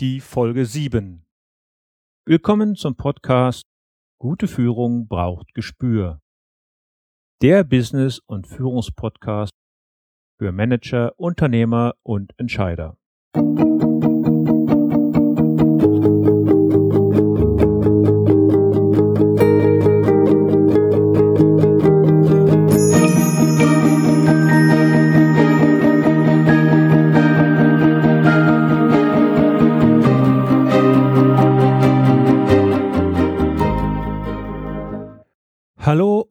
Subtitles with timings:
[0.00, 1.24] die Folge 7.
[2.26, 3.62] Willkommen zum Podcast
[4.18, 6.20] Gute Führung braucht Gespür.
[7.42, 9.52] Der Business- und Führungspodcast
[10.38, 12.96] für Manager, Unternehmer und Entscheider.
[13.36, 13.73] Hallo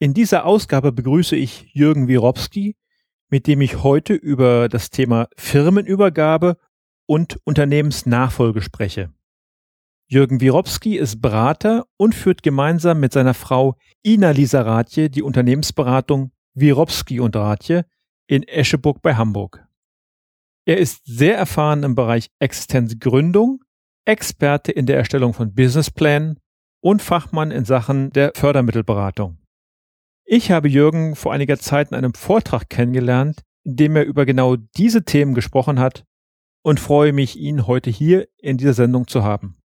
[0.00, 2.74] in dieser Ausgabe begrüße ich Jürgen Wirowski,
[3.28, 6.56] mit dem ich heute über das Thema Firmenübergabe
[7.06, 9.12] und Unternehmensnachfolge spreche.
[10.06, 16.32] Jürgen Wirowski ist Berater und führt gemeinsam mit seiner Frau Ina Lisa Ratje die Unternehmensberatung
[16.54, 17.84] Wirowski und Ratje
[18.26, 19.66] in Escheburg bei Hamburg.
[20.64, 23.62] Er ist sehr erfahren im Bereich Existenzgründung,
[24.06, 26.40] Experte in der Erstellung von Businessplänen
[26.80, 29.39] und Fachmann in Sachen der Fördermittelberatung.
[30.32, 34.54] Ich habe Jürgen vor einiger Zeit in einem Vortrag kennengelernt, in dem er über genau
[34.54, 36.04] diese Themen gesprochen hat
[36.62, 39.58] und freue mich, ihn heute hier in dieser Sendung zu haben.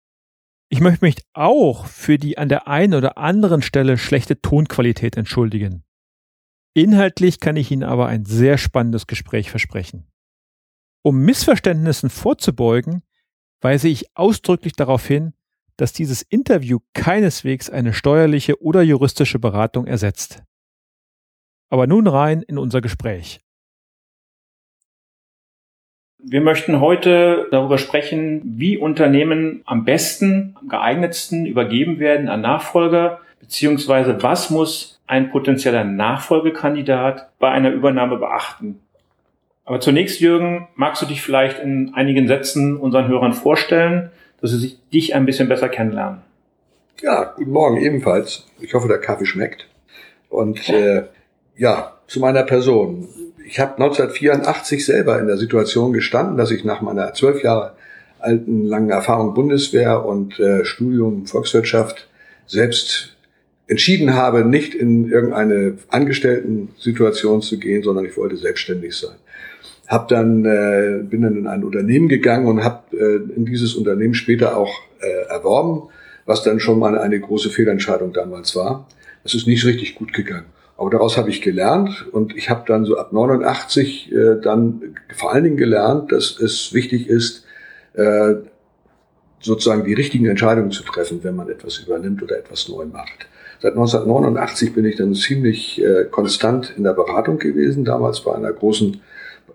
[0.70, 5.84] Ich möchte mich auch für die an der einen oder anderen Stelle schlechte Tonqualität entschuldigen.
[6.74, 10.08] Inhaltlich kann ich Ihnen aber ein sehr spannendes Gespräch versprechen.
[11.02, 13.04] Um Missverständnissen vorzubeugen,
[13.60, 15.34] weise ich ausdrücklich darauf hin,
[15.76, 20.42] dass dieses Interview keineswegs eine steuerliche oder juristische Beratung ersetzt.
[21.74, 23.40] Aber nun rein in unser Gespräch.
[26.20, 33.22] Wir möchten heute darüber sprechen, wie Unternehmen am besten, am geeignetsten übergeben werden an Nachfolger,
[33.40, 38.80] beziehungsweise was muss ein potenzieller Nachfolgekandidat bei einer Übernahme beachten.
[39.66, 44.12] Aber zunächst, Jürgen, magst du dich vielleicht in einigen Sätzen unseren Hörern vorstellen,
[44.42, 46.22] dass sie sich dich ein bisschen besser kennenlernen?
[47.02, 48.46] Ja, guten Morgen ebenfalls.
[48.60, 49.68] Ich hoffe, der Kaffee schmeckt.
[50.30, 51.06] Und äh,
[51.58, 53.08] ja, zu meiner Person.
[53.46, 57.74] Ich habe 1984 selber in der Situation gestanden, dass ich nach meiner zwölf Jahre
[58.20, 62.08] alten langen Erfahrung Bundeswehr und äh, Studium Volkswirtschaft
[62.48, 63.16] selbst
[63.68, 69.16] entschieden habe, nicht in irgendeine Angestellten-Situation zu gehen, sondern ich wollte selbstständig sein.
[69.88, 74.14] Hab dann äh, bin dann in ein Unternehmen gegangen und habe äh, in dieses Unternehmen
[74.14, 75.90] später auch äh, erworben,
[76.26, 78.88] was dann schon mal eine große Fehlentscheidung damals war.
[79.26, 80.46] Es ist nicht richtig gut gegangen.
[80.78, 85.32] Aber daraus habe ich gelernt und ich habe dann so ab 89 äh, dann vor
[85.32, 87.46] allen Dingen gelernt, dass es wichtig ist,
[87.94, 88.36] äh,
[89.40, 93.28] sozusagen die richtigen Entscheidungen zu treffen, wenn man etwas übernimmt oder etwas neu macht.
[93.62, 98.52] Seit 1989 bin ich dann ziemlich äh, konstant in der Beratung gewesen, damals bei einer
[98.52, 99.02] großen,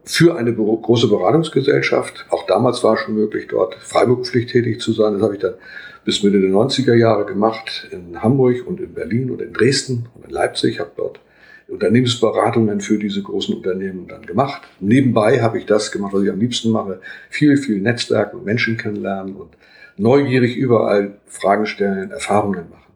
[0.04, 2.26] für eine große Beratungsgesellschaft.
[2.30, 5.14] Auch damals war schon möglich, dort freiberuflich tätig zu sein.
[5.14, 5.54] Das habe ich dann
[6.08, 10.24] bis Mitte der 90er Jahre gemacht in Hamburg und in Berlin und in Dresden und
[10.24, 10.80] in Leipzig.
[10.80, 11.20] Habe dort
[11.68, 14.62] Unternehmensberatungen für diese großen Unternehmen dann gemacht.
[14.80, 17.00] Nebenbei habe ich das gemacht, was ich am liebsten mache.
[17.28, 19.50] Viel, viel Netzwerken und Menschen kennenlernen und
[19.98, 22.94] neugierig überall Fragen stellen, Erfahrungen machen.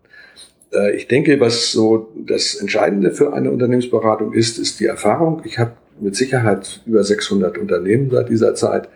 [0.72, 5.42] Äh, ich denke, was so das Entscheidende für eine Unternehmensberatung ist, ist die Erfahrung.
[5.44, 8.88] Ich habe mit Sicherheit über 600 Unternehmen seit dieser Zeit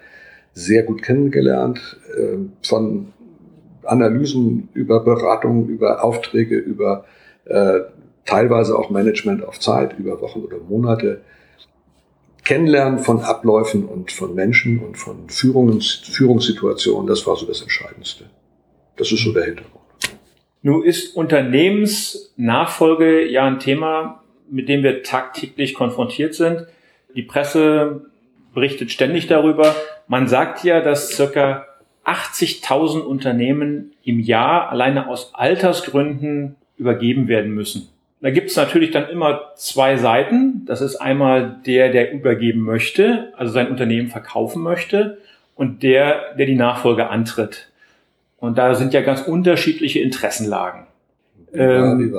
[0.54, 3.12] sehr gut kennengelernt, äh, von
[3.88, 7.04] Analysen, über Beratungen, über Aufträge, über
[7.44, 7.80] äh,
[8.24, 11.20] teilweise auch Management auf Zeit, über Wochen oder Monate.
[12.44, 18.26] Kennenlernen von Abläufen und von Menschen und von Führungs Führungssituationen, das war so das Entscheidendste.
[18.96, 19.84] Das ist so der Hintergrund.
[20.62, 26.66] Nun ist Unternehmensnachfolge ja ein Thema, mit dem wir tagtäglich konfrontiert sind.
[27.14, 28.06] Die Presse
[28.54, 29.74] berichtet ständig darüber.
[30.08, 31.66] Man sagt ja, dass circa
[32.06, 37.88] 80.000 Unternehmen im Jahr alleine aus Altersgründen übergeben werden müssen.
[38.20, 40.64] Da gibt es natürlich dann immer zwei Seiten.
[40.66, 45.18] Das ist einmal der, der übergeben möchte, also sein Unternehmen verkaufen möchte,
[45.54, 47.70] und der, der die Nachfolge antritt.
[48.38, 50.86] Und da sind ja ganz unterschiedliche Interessenlagen.
[51.54, 52.14] Ähm,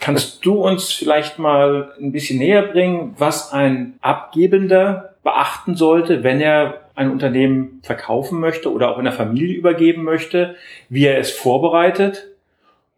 [0.00, 6.40] kannst du uns vielleicht mal ein bisschen näher bringen, was ein Abgebender beachten sollte, wenn
[6.40, 10.56] er ein Unternehmen verkaufen möchte oder auch in der Familie übergeben möchte,
[10.88, 12.28] wie er es vorbereitet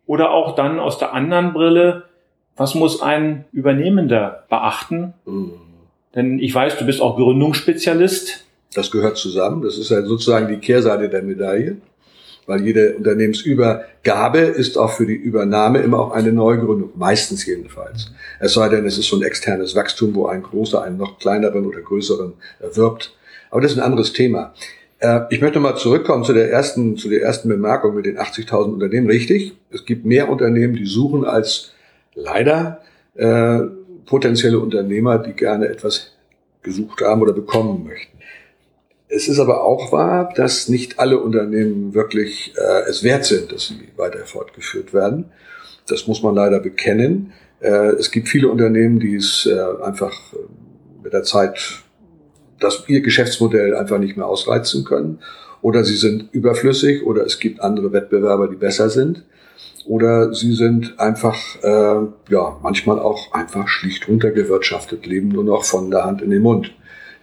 [0.06, 2.04] oder auch dann aus der anderen Brille,
[2.56, 5.12] was muss ein Übernehmender beachten?
[5.26, 5.52] Mhm.
[6.14, 8.44] Denn ich weiß, du bist auch Gründungsspezialist.
[8.74, 9.62] Das gehört zusammen.
[9.62, 11.76] Das ist ja sozusagen die Kehrseite der Medaille.
[12.46, 16.90] Weil jede Unternehmensübergabe ist auch für die Übernahme immer auch eine Neugründung.
[16.96, 18.10] Meistens jedenfalls.
[18.40, 21.66] Es sei denn, es ist so ein externes Wachstum, wo ein großer einen noch kleineren
[21.66, 23.14] oder größeren erwirbt.
[23.50, 24.54] Aber das ist ein anderes Thema.
[24.98, 28.72] Äh, ich möchte mal zurückkommen zu der ersten, zu der ersten Bemerkung mit den 80.000
[28.72, 29.06] Unternehmen.
[29.06, 29.56] Richtig.
[29.70, 31.72] Es gibt mehr Unternehmen, die suchen als
[32.14, 32.80] leider
[33.14, 33.60] äh,
[34.06, 36.12] potenzielle Unternehmer, die gerne etwas
[36.62, 38.18] gesucht haben oder bekommen möchten.
[39.08, 43.68] Es ist aber auch wahr, dass nicht alle Unternehmen wirklich äh, es wert sind, dass
[43.68, 45.26] sie weiter fortgeführt werden.
[45.88, 47.32] Das muss man leider bekennen.
[47.60, 50.36] Äh, es gibt viele Unternehmen, die es äh, einfach äh,
[51.02, 51.82] mit der Zeit,
[52.60, 55.18] dass ihr Geschäftsmodell einfach nicht mehr ausreizen können.
[55.62, 59.24] Oder sie sind überflüssig oder es gibt andere Wettbewerber, die besser sind.
[59.86, 65.90] Oder sie sind einfach, äh, ja, manchmal auch einfach schlicht runtergewirtschaftet, leben nur noch von
[65.90, 66.72] der Hand in den Mund.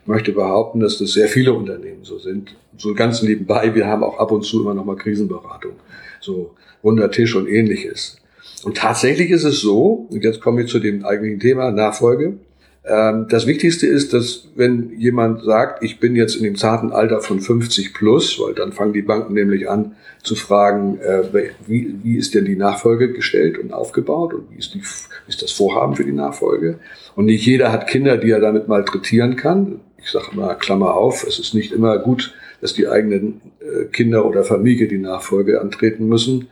[0.01, 2.55] Ich möchte behaupten, dass das sehr viele Unternehmen so sind.
[2.77, 5.73] So ganz nebenbei, wir haben auch ab und zu immer noch mal Krisenberatung.
[6.19, 8.17] So runder Tisch und ähnliches.
[8.63, 12.37] Und tatsächlich ist es so, und jetzt kommen wir zu dem eigentlichen Thema, Nachfolge.
[12.87, 17.21] Ähm, das Wichtigste ist, dass wenn jemand sagt, ich bin jetzt in dem zarten Alter
[17.21, 21.23] von 50 plus, weil dann fangen die Banken nämlich an zu fragen, äh,
[21.67, 24.81] wie, wie ist denn die Nachfolge gestellt und aufgebaut und wie ist, die,
[25.27, 26.79] ist das Vorhaben für die Nachfolge.
[27.15, 31.25] Und nicht jeder hat Kinder, die er damit malträtieren kann ich sage mal, Klammer auf,
[31.27, 36.07] es ist nicht immer gut, dass die eigenen äh, Kinder oder Familie die Nachfolge antreten
[36.07, 36.47] müssen,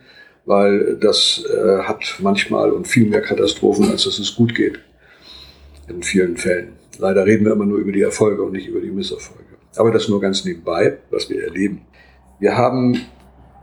[0.45, 4.79] weil das äh, hat manchmal und viel mehr Katastrophen, als dass es gut geht.
[5.87, 6.73] In vielen Fällen.
[6.97, 9.43] Leider reden wir immer nur über die Erfolge und nicht über die Misserfolge.
[9.75, 11.81] Aber das nur ganz nebenbei, was wir erleben.
[12.39, 12.99] Wir haben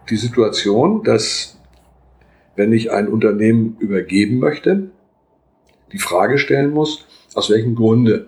[0.08, 1.58] die Situation, dass
[2.56, 4.90] wenn ich ein Unternehmen übergeben möchte,
[5.92, 8.26] die Frage stellen muss, aus welchem Grunde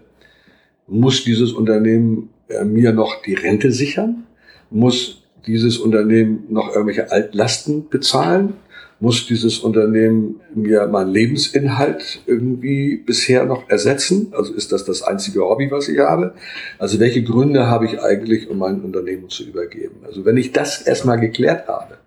[0.86, 4.26] muss dieses Unternehmen äh, mir noch die Rente sichern?
[4.70, 8.54] Muss dieses Unternehmen noch irgendwelche Altlasten bezahlen?
[9.02, 14.28] Muss dieses Unternehmen mir meinen Lebensinhalt irgendwie bisher noch ersetzen?
[14.31, 16.34] Also ist das das einzige Hobby, was ich habe?
[16.78, 19.96] Also welche Gründe habe ich eigentlich, um mein Unternehmen zu übergeben?
[20.06, 21.99] Also wenn ich das erstmal geklärt habe,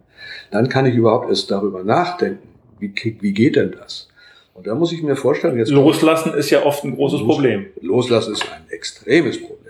[0.51, 2.47] dann kann ich überhaupt erst darüber nachdenken,
[2.79, 4.07] wie, wie geht denn das?
[4.53, 5.71] Und da muss ich mir vorstellen, jetzt.
[5.71, 7.65] Loslassen ist ja oft ein großes los, Problem.
[7.81, 9.65] Loslassen ist ein extremes Problem.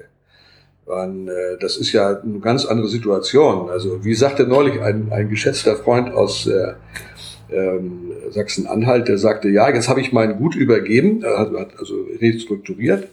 [0.86, 3.70] Und, äh, das ist ja eine ganz andere Situation.
[3.70, 6.74] Also, wie sagte neulich ein, ein geschätzter Freund aus äh,
[7.52, 13.08] ähm, Sachsen-Anhalt, der sagte, ja, jetzt habe ich mein Gut übergeben, er hat also restrukturiert.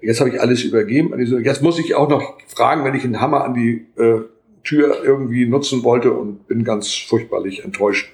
[0.00, 1.12] Jetzt habe ich alles übergeben.
[1.42, 4.20] Jetzt muss ich auch noch fragen, wenn ich einen Hammer an die äh,
[4.62, 8.12] Tür irgendwie nutzen wollte und bin ganz furchtbarlich enttäuscht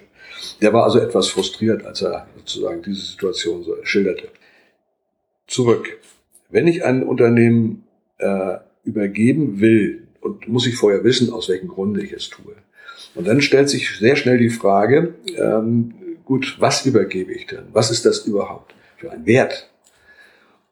[0.61, 4.29] der war also etwas frustriert, als er sozusagen diese Situation so schilderte.
[5.47, 5.99] Zurück.
[6.49, 7.83] Wenn ich ein Unternehmen
[8.17, 12.55] äh, übergeben will, und muss ich vorher wissen, aus welchem Grunde ich es tue.
[13.15, 15.93] Und dann stellt sich sehr schnell die Frage, ähm,
[16.25, 17.63] gut, was übergebe ich denn?
[17.71, 19.69] Was ist das überhaupt für ein Wert?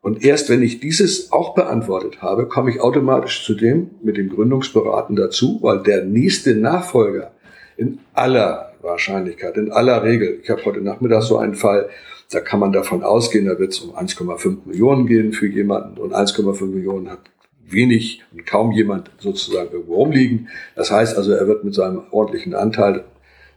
[0.01, 4.30] Und erst wenn ich dieses auch beantwortet habe, komme ich automatisch zu dem mit dem
[4.30, 7.31] Gründungsberaten dazu, weil der nächste Nachfolger
[7.78, 9.56] in aller Wahrscheinlichkeit.
[9.56, 11.90] In aller Regel, ich habe heute Nachmittag so einen Fall,
[12.31, 16.14] da kann man davon ausgehen, da wird es um 1,5 Millionen gehen für jemanden und
[16.14, 17.21] 1,5 Millionen hat
[17.66, 20.50] wenig und kaum jemand sozusagen irgendwo rumliegen.
[20.76, 23.04] Das heißt also, er wird mit seinem ordentlichen Anteil,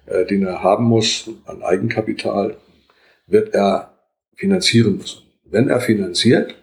[0.07, 2.57] äh, den er haben muss an Eigenkapital,
[3.27, 3.95] wird er
[4.35, 5.23] finanzieren müssen.
[5.45, 6.55] Wenn er finanziert,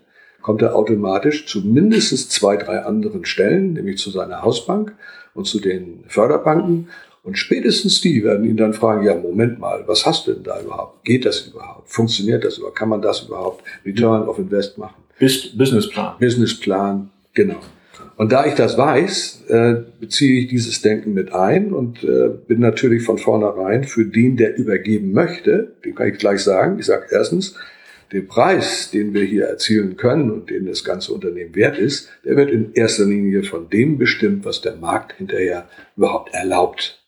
[0.41, 4.93] kommt er automatisch zu mindestens zwei, drei anderen Stellen, nämlich zu seiner Hausbank
[5.33, 6.89] und zu den Förderbanken
[7.23, 10.59] und spätestens die werden ihn dann fragen, ja, Moment mal, was hast du denn da
[10.59, 11.05] überhaupt?
[11.05, 11.89] Geht das überhaupt?
[11.89, 12.77] Funktioniert das überhaupt?
[12.77, 13.63] Kann man das überhaupt?
[13.85, 15.01] Return of Invest machen?
[15.19, 16.15] Businessplan.
[16.19, 17.59] Businessplan, genau.
[18.15, 22.59] Und da ich das weiß, äh, beziehe ich dieses Denken mit ein und äh, bin
[22.59, 26.77] natürlich von vornherein für den, der übergeben möchte, den kann ich gleich sagen.
[26.79, 27.55] Ich sage erstens,
[28.11, 32.35] der Preis, den wir hier erzielen können und den das ganze Unternehmen wert ist, der
[32.35, 37.02] wird in erster Linie von dem bestimmt, was der Markt hinterher überhaupt erlaubt.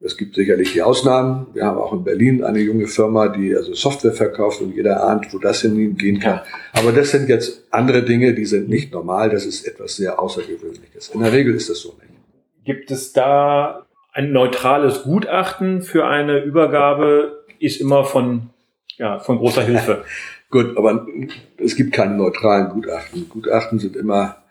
[0.00, 1.46] Es gibt sicherlich die Ausnahmen.
[1.54, 5.32] Wir haben auch in Berlin eine junge Firma, die also Software verkauft und jeder ahnt,
[5.32, 6.40] wo das hingehen kann.
[6.72, 9.30] Aber das sind jetzt andere Dinge, die sind nicht normal.
[9.30, 11.08] Das ist etwas sehr Außergewöhnliches.
[11.10, 12.12] In der Regel ist das so nicht.
[12.64, 17.44] Gibt es da ein neutrales Gutachten für eine Übergabe?
[17.58, 18.50] Ist immer von,
[18.96, 20.04] ja, von großer Hilfe.
[20.50, 21.06] Gut, aber
[21.56, 23.28] es gibt keine neutralen Gutachten.
[23.28, 24.43] Gutachten sind immer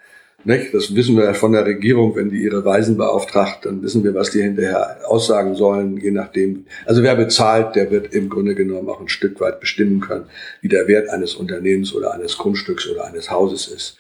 [0.46, 0.74] Nicht?
[0.74, 4.14] Das wissen wir ja von der Regierung, wenn die ihre Weisen beauftragt, dann wissen wir,
[4.14, 6.66] was die hinterher aussagen sollen, je nachdem.
[6.86, 10.26] Also wer bezahlt, der wird im Grunde genommen auch ein Stück weit bestimmen können,
[10.62, 13.98] wie der Wert eines Unternehmens oder eines Grundstücks oder eines Hauses ist.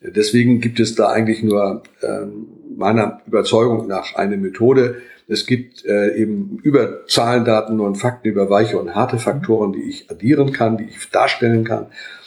[0.00, 2.46] Deswegen gibt es da eigentlich nur ähm,
[2.76, 5.00] meiner Überzeugung nach eine Methode.
[5.28, 10.10] Es gibt äh, eben über Zahlendaten und Fakten, über weiche und harte Faktoren, die ich
[10.10, 11.86] addieren kann, die ich darstellen kann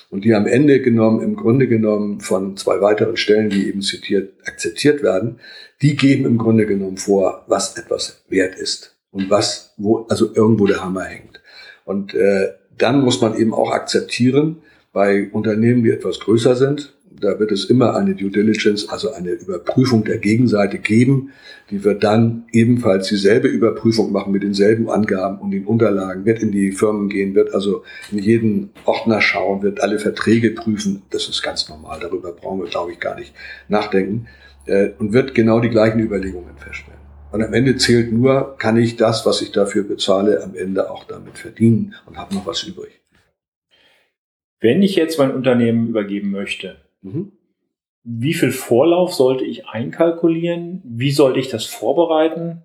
[0.09, 4.33] und die am Ende genommen, im Grunde genommen von zwei weiteren Stellen, die eben zitiert,
[4.45, 5.39] akzeptiert werden,
[5.81, 10.65] die geben im Grunde genommen vor, was etwas wert ist und was, wo also irgendwo
[10.65, 11.41] der Hammer hängt.
[11.85, 14.61] Und äh, dann muss man eben auch akzeptieren,
[14.93, 19.31] bei Unternehmen, die etwas größer sind, da wird es immer eine Due Diligence, also eine
[19.31, 21.31] Überprüfung der Gegenseite geben.
[21.69, 26.51] Die wird dann ebenfalls dieselbe Überprüfung machen mit denselben Angaben und den Unterlagen, wird in
[26.51, 31.01] die Firmen gehen, wird also in jeden Ordner schauen, wird alle Verträge prüfen.
[31.09, 31.99] Das ist ganz normal.
[32.01, 33.33] Darüber brauchen wir, glaube ich, gar nicht
[33.67, 34.27] nachdenken.
[34.65, 36.99] Äh, und wird genau die gleichen Überlegungen feststellen.
[37.31, 41.03] Und am Ende zählt nur, kann ich das, was ich dafür bezahle, am Ende auch
[41.05, 43.01] damit verdienen und habe noch was übrig.
[44.59, 47.31] Wenn ich jetzt mein Unternehmen übergeben möchte, Mhm.
[48.03, 50.81] Wie viel Vorlauf sollte ich einkalkulieren?
[50.85, 52.63] Wie sollte ich das vorbereiten?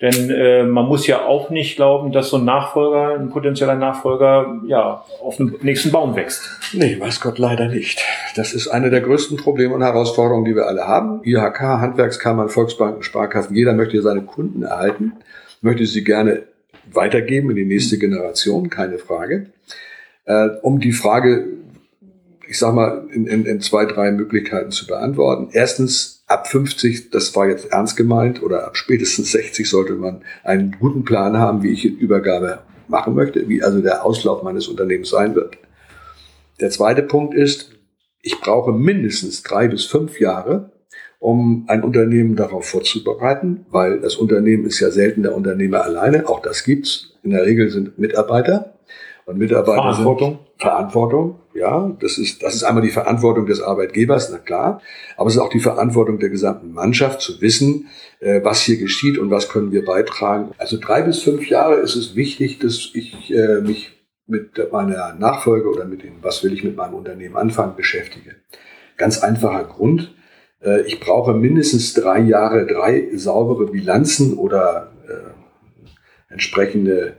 [0.00, 4.62] Denn äh, man muss ja auch nicht glauben, dass so ein Nachfolger, ein potenzieller Nachfolger,
[4.66, 6.42] ja, auf den nächsten Baum wächst.
[6.72, 8.02] Nee, weiß Gott leider nicht.
[8.34, 11.20] Das ist eine der größten Probleme und Herausforderungen, die wir alle haben.
[11.22, 15.12] IHK, Handwerkskammern, Volksbanken, Sparkassen, jeder möchte seine Kunden erhalten,
[15.60, 16.44] möchte sie gerne
[16.90, 19.50] weitergeben in die nächste Generation, keine Frage.
[20.24, 21.46] Äh, um die Frage
[22.50, 25.50] ich sag mal, in, in, in zwei, drei Möglichkeiten zu beantworten.
[25.52, 30.76] Erstens, ab 50, das war jetzt ernst gemeint, oder ab spätestens 60 sollte man einen
[30.80, 35.36] guten Plan haben, wie ich Übergabe machen möchte, wie also der Auslauf meines Unternehmens sein
[35.36, 35.58] wird.
[36.60, 37.70] Der zweite Punkt ist,
[38.20, 40.72] ich brauche mindestens drei bis fünf Jahre,
[41.20, 46.42] um ein Unternehmen darauf vorzubereiten, weil das Unternehmen ist ja selten der Unternehmer alleine, auch
[46.42, 47.14] das gibt's.
[47.22, 48.74] In der Regel sind Mitarbeiter
[49.26, 50.30] und Mitarbeiter Verantwortung.
[50.30, 54.80] sind Verantwortung, ja, das ist, das ist einmal die Verantwortung des Arbeitgebers, na klar,
[55.16, 57.88] aber es ist auch die Verantwortung der gesamten Mannschaft zu wissen,
[58.20, 60.52] äh, was hier geschieht und was können wir beitragen.
[60.58, 65.68] Also drei bis fünf Jahre ist es wichtig, dass ich äh, mich mit meiner Nachfolge
[65.68, 68.36] oder mit dem, was will ich mit meinem Unternehmen anfangen, beschäftige.
[68.96, 70.14] Ganz einfacher Grund.
[70.62, 77.14] Äh, ich brauche mindestens drei Jahre, drei saubere Bilanzen oder äh, entsprechende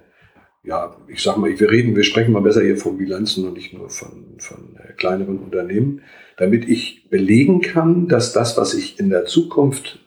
[0.64, 3.74] ja, ich sag mal, wir reden, wir sprechen mal besser hier von Bilanzen und nicht
[3.74, 6.02] nur von, von äh, kleineren Unternehmen,
[6.38, 10.00] damit ich belegen kann, dass das, was ich in der Zukunft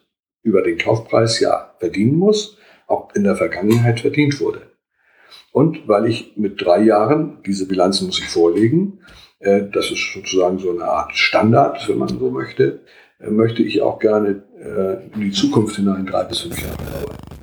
[0.43, 4.63] über den Kaufpreis ja verdienen muss, auch in der Vergangenheit verdient wurde.
[5.53, 9.01] Und weil ich mit drei Jahren, diese Bilanzen muss ich vorlegen,
[9.41, 12.81] äh, das ist sozusagen so eine Art Standard, wenn man so möchte,
[13.19, 14.45] äh, möchte ich auch gerne
[15.15, 17.34] in die Zukunft hinein drei bis fünf Jahre arbeiten.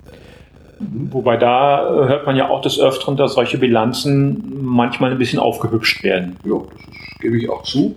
[1.11, 5.39] Wobei da äh, hört man ja auch des Öfteren, dass solche Bilanzen manchmal ein bisschen
[5.39, 6.37] aufgehübscht werden.
[6.45, 7.95] Ja, das gebe ich auch zu.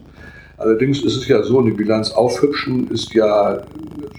[0.56, 3.62] Allerdings ist es ja so, eine Bilanz aufhübschen ist ja,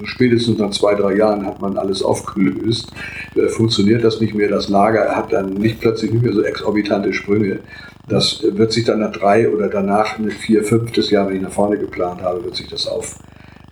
[0.03, 2.91] spätestens nach zwei, drei Jahren hat man alles aufgelöst.
[3.35, 7.13] Äh, funktioniert das nicht mehr, das Lager hat dann nicht plötzlich nicht mehr so exorbitante
[7.13, 7.59] Sprünge.
[8.07, 11.51] Das wird sich dann nach drei oder danach mit vier, fünftes Jahr, wenn ich nach
[11.51, 13.17] vorne geplant habe, wird sich das auf,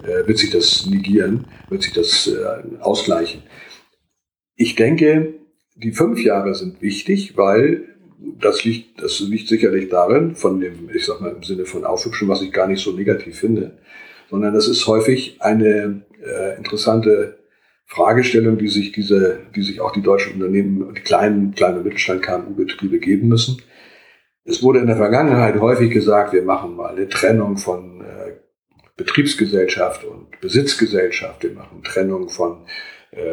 [0.01, 2.31] äh, wird sich das negieren, wird sich das
[2.79, 3.41] ausgleichen.
[4.55, 5.33] Ich denke,
[5.75, 7.83] die fünf Jahre sind wichtig, weil
[8.39, 12.27] das liegt, das liegt sicherlich darin, von dem, ich sag mal im Sinne von Aufhübschen,
[12.27, 13.77] was ich gar nicht so negativ finde,
[14.29, 17.39] sondern das ist häufig eine äh, interessante
[17.85, 22.99] Fragestellung, die sich diese, die sich auch die deutschen Unternehmen, die kleinen, kleinen Mittelstand KMU-Betriebe
[22.99, 23.61] geben müssen.
[24.45, 28.33] Es wurde in der Vergangenheit häufig gesagt, wir machen mal eine Trennung von äh,
[28.95, 32.65] Betriebsgesellschaft und Besitzgesellschaft, wir machen Trennung von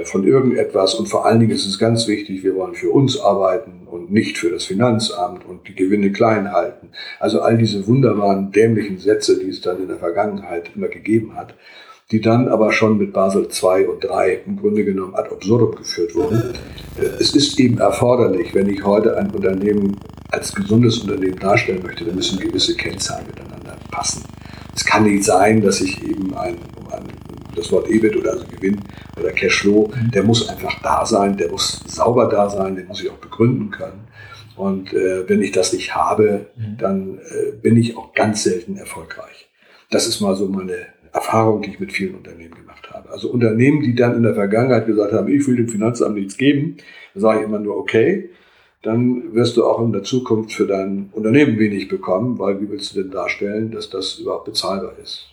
[0.05, 0.95] von irgendetwas.
[0.95, 4.39] Und vor allen Dingen ist es ganz wichtig, wir wollen für uns arbeiten und nicht
[4.39, 6.91] für das Finanzamt und die Gewinne klein halten.
[7.19, 11.55] Also all diese wunderbaren, dämlichen Sätze, die es dann in der Vergangenheit immer gegeben hat,
[12.11, 16.15] die dann aber schon mit Basel II und III im Grunde genommen ad absurdum geführt
[16.15, 16.55] wurden.
[17.01, 19.97] Äh, es ist eben erforderlich, wenn ich heute ein Unternehmen
[20.31, 24.25] als gesundes Unternehmen darstellen möchte, dann müssen gewisse Kennzahlen miteinander passen.
[24.75, 27.05] Es kann nicht sein, dass ich eben ein, um ein
[27.55, 28.81] das Wort EBIT oder also Gewinn
[29.19, 30.11] oder Cashflow, mhm.
[30.11, 33.71] der muss einfach da sein, der muss sauber da sein, den muss ich auch begründen
[33.71, 34.09] können.
[34.57, 36.77] Und äh, wenn ich das nicht habe, mhm.
[36.79, 39.49] dann äh, bin ich auch ganz selten erfolgreich.
[39.91, 43.11] Das ist mal so meine Erfahrung, die ich mit vielen Unternehmen gemacht habe.
[43.11, 46.77] Also Unternehmen, die dann in der Vergangenheit gesagt haben, ich will dem Finanzamt nichts geben,
[47.15, 48.31] sage ich immer nur, okay,
[48.83, 52.95] dann wirst du auch in der Zukunft für dein Unternehmen wenig bekommen, weil wie willst
[52.95, 55.30] du denn darstellen, dass das überhaupt bezahlbar ist?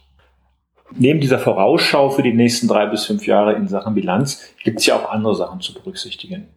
[0.95, 4.85] Neben dieser Vorausschau für die nächsten drei bis fünf Jahre in Sachen Bilanz gibt es
[4.85, 6.47] ja auch andere Sachen zu berücksichtigen.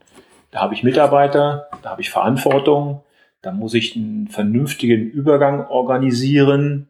[0.51, 3.03] Da habe ich Mitarbeiter, da habe ich Verantwortung,
[3.43, 6.89] da muss ich einen vernünftigen Übergang organisieren.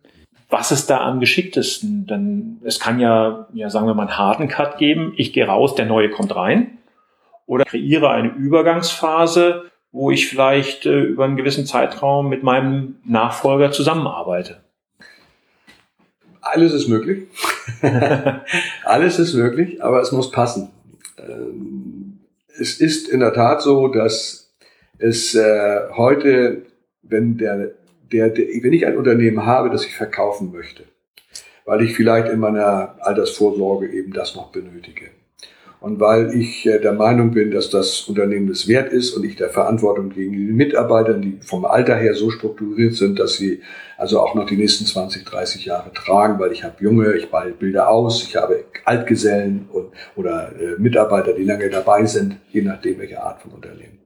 [0.48, 2.06] Was ist da am geschicktesten?
[2.06, 5.14] Denn es kann ja, ja, sagen wir mal, einen harten Cut geben.
[5.16, 6.78] Ich gehe raus, der neue kommt rein.
[7.46, 13.70] Oder kreiere eine Übergangsphase, wo ich vielleicht äh, über einen gewissen Zeitraum mit meinem Nachfolger
[13.70, 14.60] zusammenarbeite.
[16.40, 17.28] Alles ist möglich.
[18.84, 20.70] Alles ist möglich, aber es muss passen.
[21.18, 22.20] Ähm,
[22.58, 24.52] es ist in der Tat so, dass
[24.98, 26.62] es äh, heute,
[27.02, 27.72] wenn der,
[28.12, 30.84] der, der, wenn ich ein Unternehmen habe, das ich verkaufen möchte,
[31.64, 35.10] weil ich vielleicht in meiner Altersvorsorge eben das noch benötige,
[35.80, 39.36] und weil ich äh, der Meinung bin, dass das Unternehmen es wert ist und ich
[39.36, 43.62] der Verantwortung gegen die Mitarbeiter, die vom Alter her so strukturiert sind, dass sie
[43.96, 47.86] also auch noch die nächsten 20, 30 Jahre tragen, weil ich habe Junge, ich bilde
[47.86, 53.22] aus, ich habe Altgesellen und, oder äh, Mitarbeiter, die lange dabei sind, je nachdem welche
[53.22, 53.98] Art von Unternehmen.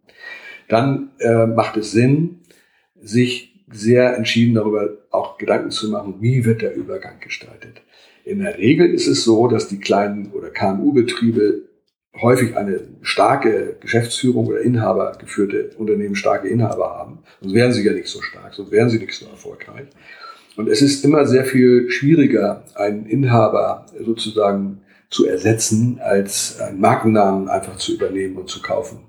[0.68, 2.40] Dann äh, macht es Sinn,
[3.00, 7.82] sich sehr entschieden darüber auch Gedanken zu machen, wie wird der Übergang gestaltet.
[8.24, 11.62] In der Regel ist es so, dass die kleinen oder KMU-Betriebe
[12.20, 17.18] häufig eine starke Geschäftsführung oder Inhaber geführte Unternehmen starke Inhaber haben.
[17.40, 19.88] Sonst wären sie ja nicht so stark, sonst wären sie nicht so erfolgreich.
[20.56, 27.48] Und es ist immer sehr viel schwieriger, einen Inhaber sozusagen zu ersetzen, als einen Markennamen
[27.48, 29.00] einfach zu übernehmen und zu kaufen.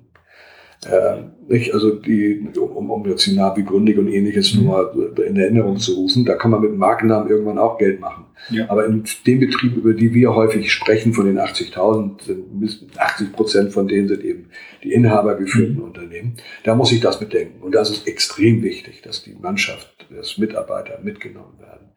[0.89, 1.74] Äh, nicht?
[1.74, 4.63] Also die, um, um jetzt die Navi Grundig und ähnliches mhm.
[4.63, 8.25] nur mal in Erinnerung zu rufen, da kann man mit Markennamen irgendwann auch Geld machen.
[8.50, 8.70] Ja.
[8.70, 13.74] Aber in den Betrieben, über die wir häufig sprechen, von den 80.000, sind 80 Prozent
[13.74, 14.50] von denen sind eben
[14.84, 15.84] die inhabergeführten mhm.
[15.84, 16.36] Unternehmen.
[16.64, 17.62] Da muss ich das bedenken.
[17.62, 21.92] Und das ist extrem wichtig, dass die Mannschaft, dass Mitarbeiter mitgenommen werden.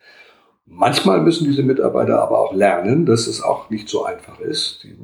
[0.70, 4.84] Manchmal müssen diese Mitarbeiter aber auch lernen, dass es auch nicht so einfach ist.
[4.84, 4.94] Die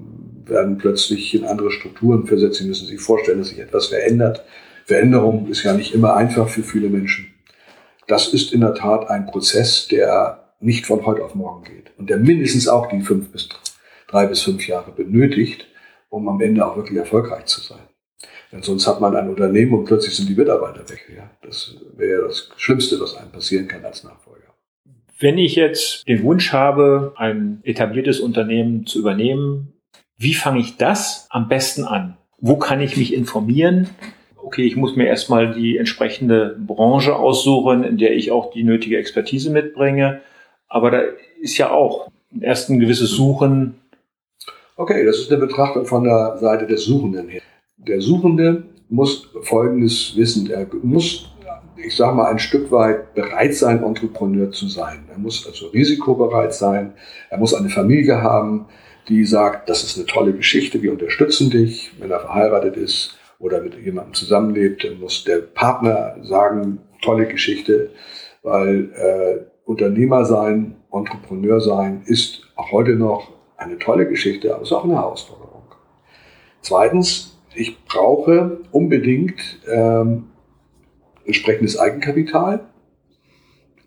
[0.46, 2.58] werden plötzlich in andere Strukturen versetzt.
[2.58, 4.44] Sie müssen sich vorstellen, dass sich etwas verändert.
[4.84, 7.28] Veränderung ist ja nicht immer einfach für viele Menschen.
[8.06, 12.10] Das ist in der Tat ein Prozess, der nicht von heute auf morgen geht und
[12.10, 13.48] der mindestens auch die fünf bis
[14.08, 15.66] drei bis fünf Jahre benötigt,
[16.08, 17.82] um am Ende auch wirklich erfolgreich zu sein.
[18.52, 21.10] Denn sonst hat man ein Unternehmen und plötzlich sind die Mitarbeiter weg.
[21.14, 21.28] Ja?
[21.42, 24.54] Das wäre das Schlimmste, was einem passieren kann als Nachfolger.
[25.18, 29.72] Wenn ich jetzt den Wunsch habe, ein etabliertes Unternehmen zu übernehmen,
[30.16, 32.16] wie fange ich das am besten an?
[32.38, 33.90] Wo kann ich mich informieren?
[34.36, 38.98] Okay, ich muss mir erstmal die entsprechende Branche aussuchen, in der ich auch die nötige
[38.98, 40.20] Expertise mitbringe.
[40.68, 41.02] Aber da
[41.40, 43.74] ist ja auch erst ein gewisses Suchen.
[44.76, 47.42] Okay, das ist eine Betrachtung von der Seite des Suchenden her.
[47.76, 50.50] Der Suchende muss Folgendes wissen.
[50.50, 51.30] Er muss,
[51.76, 55.04] ich sage mal, ein Stück weit bereit sein, Entrepreneur zu sein.
[55.10, 56.94] Er muss also risikobereit sein.
[57.30, 58.66] Er muss eine Familie haben
[59.08, 61.92] die sagt, das ist eine tolle Geschichte, wir unterstützen dich.
[61.98, 67.90] Wenn er verheiratet ist oder mit jemandem zusammenlebt, muss der Partner sagen, tolle Geschichte,
[68.42, 74.68] weil äh, Unternehmer sein, Entrepreneur sein ist auch heute noch eine tolle Geschichte, aber es
[74.68, 75.62] ist auch eine Herausforderung.
[76.60, 80.24] Zweitens, ich brauche unbedingt ähm,
[81.24, 82.60] entsprechendes Eigenkapital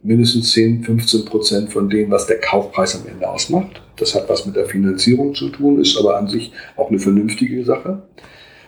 [0.03, 3.81] mindestens 10, 15 Prozent von dem, was der Kaufpreis am Ende ausmacht.
[3.97, 7.63] Das hat was mit der Finanzierung zu tun, ist aber an sich auch eine vernünftige
[7.65, 8.03] Sache,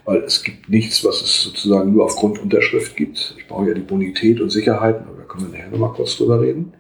[0.06, 3.36] weil es gibt nichts, was es sozusagen nur aufgrund Unterschrift gibt.
[3.38, 6.42] Ich brauche ja die Bonität und Sicherheiten, aber da können wir nachher nochmal kurz drüber
[6.42, 6.74] reden.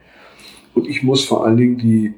[0.79, 2.13] Und ich muss vor allen Dingen die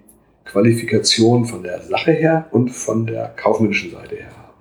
[0.45, 4.54] Qualifikation von der Sache her und von der kaufmännischen Seite her haben.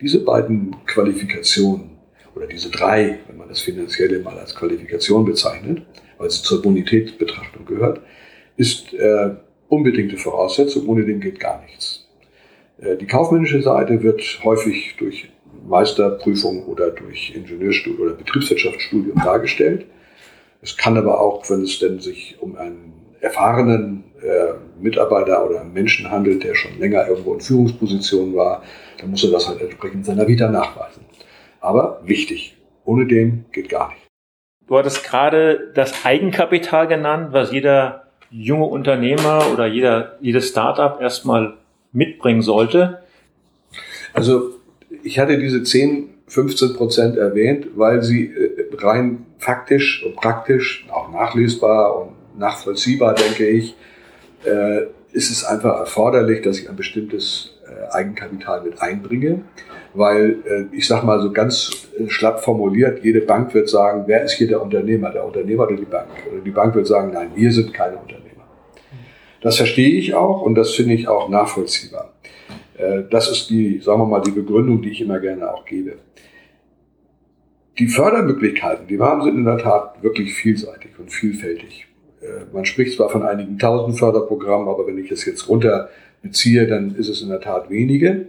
[0.00, 1.90] Diese beiden Qualifikationen
[2.36, 5.82] oder diese drei, wenn man das finanzielle mal als Qualifikation bezeichnet,
[6.18, 8.00] weil es zur Bonitätsbetrachtung gehört,
[8.56, 9.30] ist äh,
[9.68, 10.86] unbedingte Voraussetzung.
[10.86, 12.06] Ohne den geht gar nichts.
[12.80, 15.30] Äh, die kaufmännische Seite wird häufig durch
[15.66, 19.86] Meisterprüfung oder durch Ingenieurstudium oder Betriebswirtschaftsstudium dargestellt.
[20.62, 26.10] Es kann aber auch, wenn es denn sich um einen erfahrenen äh, Mitarbeiter oder Menschen
[26.10, 28.62] handelt, der schon länger irgendwo in Führungsposition war,
[29.00, 31.04] dann muss er das halt entsprechend seiner Vita nachweisen.
[31.60, 34.06] Aber wichtig, ohne den geht gar nicht.
[34.66, 41.54] Du hattest gerade das Eigenkapital genannt, was jeder junge Unternehmer oder jeder, jedes Startup erstmal
[41.92, 43.02] mitbringen sollte.
[44.12, 44.50] Also
[45.02, 51.10] ich hatte diese 10, 15 Prozent erwähnt, weil sie äh, rein faktisch und praktisch, auch
[51.10, 53.76] nachlesbar und nachvollziehbar, denke ich,
[54.44, 59.42] äh, ist es einfach erforderlich, dass ich ein bestimmtes äh, Eigenkapital mit einbringe
[59.94, 64.32] weil äh, ich sage mal so ganz schlapp formuliert, jede Bank wird sagen, wer ist
[64.32, 66.08] hier der Unternehmer, der Unternehmer oder die Bank?
[66.30, 68.44] Oder die Bank wird sagen, nein, wir sind keine Unternehmer.
[69.40, 72.12] Das verstehe ich auch und das finde ich auch nachvollziehbar.
[73.10, 75.96] Das ist die, sagen wir mal, die Begründung, die ich immer gerne auch gebe.
[77.76, 81.87] Die Fördermöglichkeiten, die waren sind in der Tat wirklich vielseitig und vielfältig.
[82.28, 85.88] Äh, man spricht zwar von einigen tausend Förderprogrammen, aber wenn ich es jetzt runter
[86.22, 88.26] beziehe, dann ist es in der Tat wenige,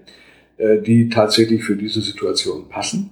[0.58, 3.12] äh, die tatsächlich für diese Situation passen.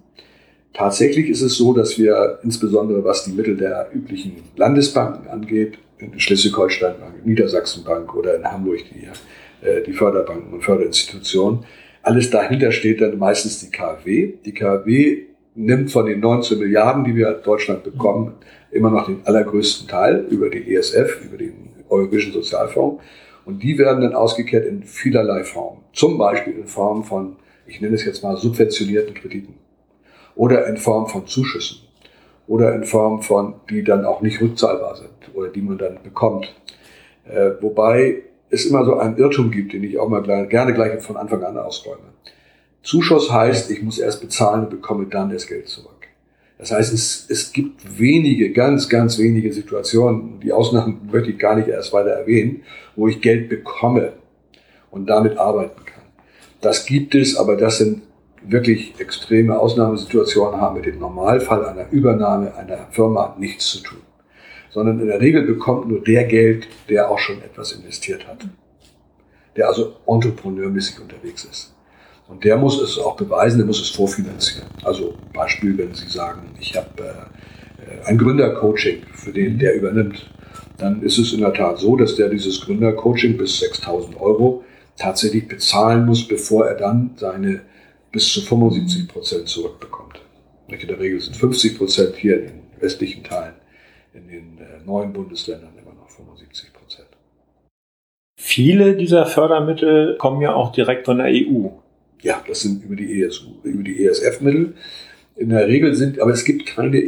[0.73, 6.19] Tatsächlich ist es so, dass wir insbesondere was die Mittel der üblichen Landesbanken angeht, in
[6.19, 9.08] Schleswig-Holstein Bank, Niedersachsenbank oder in Hamburg die,
[9.67, 11.65] äh, die Förderbanken und Förderinstitutionen,
[12.04, 14.34] alles dahinter steht dann meistens die KfW.
[14.45, 15.23] Die KfW
[15.56, 18.34] nimmt von den 19 Milliarden, die wir Deutschland bekommen,
[18.72, 23.04] immer noch den allergrößten Teil über die ESF, über den Europäischen Sozialfonds.
[23.46, 25.82] Und die werden dann ausgekehrt in vielerlei Formen.
[25.94, 29.56] Zum Beispiel in Form von, ich nenne es jetzt mal, subventionierten Krediten.
[30.36, 31.80] Oder in Form von Zuschüssen.
[32.48, 36.54] Oder in Form von, die dann auch nicht rückzahlbar sind oder die man dann bekommt.
[37.26, 41.18] Äh, wobei es immer so einen Irrtum gibt, den ich auch mal gerne gleich von
[41.18, 42.14] Anfang an ausräume.
[42.82, 45.97] Zuschuss heißt, ich muss erst bezahlen und bekomme dann das Geld zurück.
[46.58, 51.56] Das heißt, es, es gibt wenige, ganz, ganz wenige Situationen, die Ausnahmen möchte ich gar
[51.56, 52.63] nicht erst weiter erwähnen,
[52.96, 54.13] wo ich Geld bekomme
[54.89, 56.04] und damit arbeiten kann.
[56.62, 58.02] Das gibt es, aber das sind
[58.41, 64.00] wirklich extreme Ausnahmesituationen, haben mit dem Normalfall einer Übernahme einer Firma nichts zu tun.
[64.70, 68.39] Sondern in der Regel bekommt nur der Geld, der auch schon etwas investiert hat.
[69.56, 71.77] Der also entrepreneurmäßig unterwegs ist.
[72.28, 74.68] Und der muss es auch beweisen, der muss es vorfinanzieren.
[74.84, 80.30] Also Beispiel, wenn Sie sagen, ich habe äh, ein Gründercoaching, für den der übernimmt,
[80.78, 84.63] dann ist es in der Tat so, dass der dieses Gründercoaching bis 6000 Euro
[84.98, 87.62] tatsächlich bezahlen muss, bevor er dann seine
[88.12, 90.22] bis zu 75 Prozent zurückbekommt.
[90.68, 93.56] In der Regel sind 50 Prozent hier in den westlichen Teilen,
[94.13, 97.08] in den äh, neuen Bundesländern immer noch 75 Prozent.
[98.40, 101.70] Viele dieser Fördermittel kommen ja auch direkt von der EU.
[102.22, 104.74] Ja, das sind über die, ESU, über die ESF-Mittel.
[105.36, 107.00] In der Regel sind, aber es gibt keine,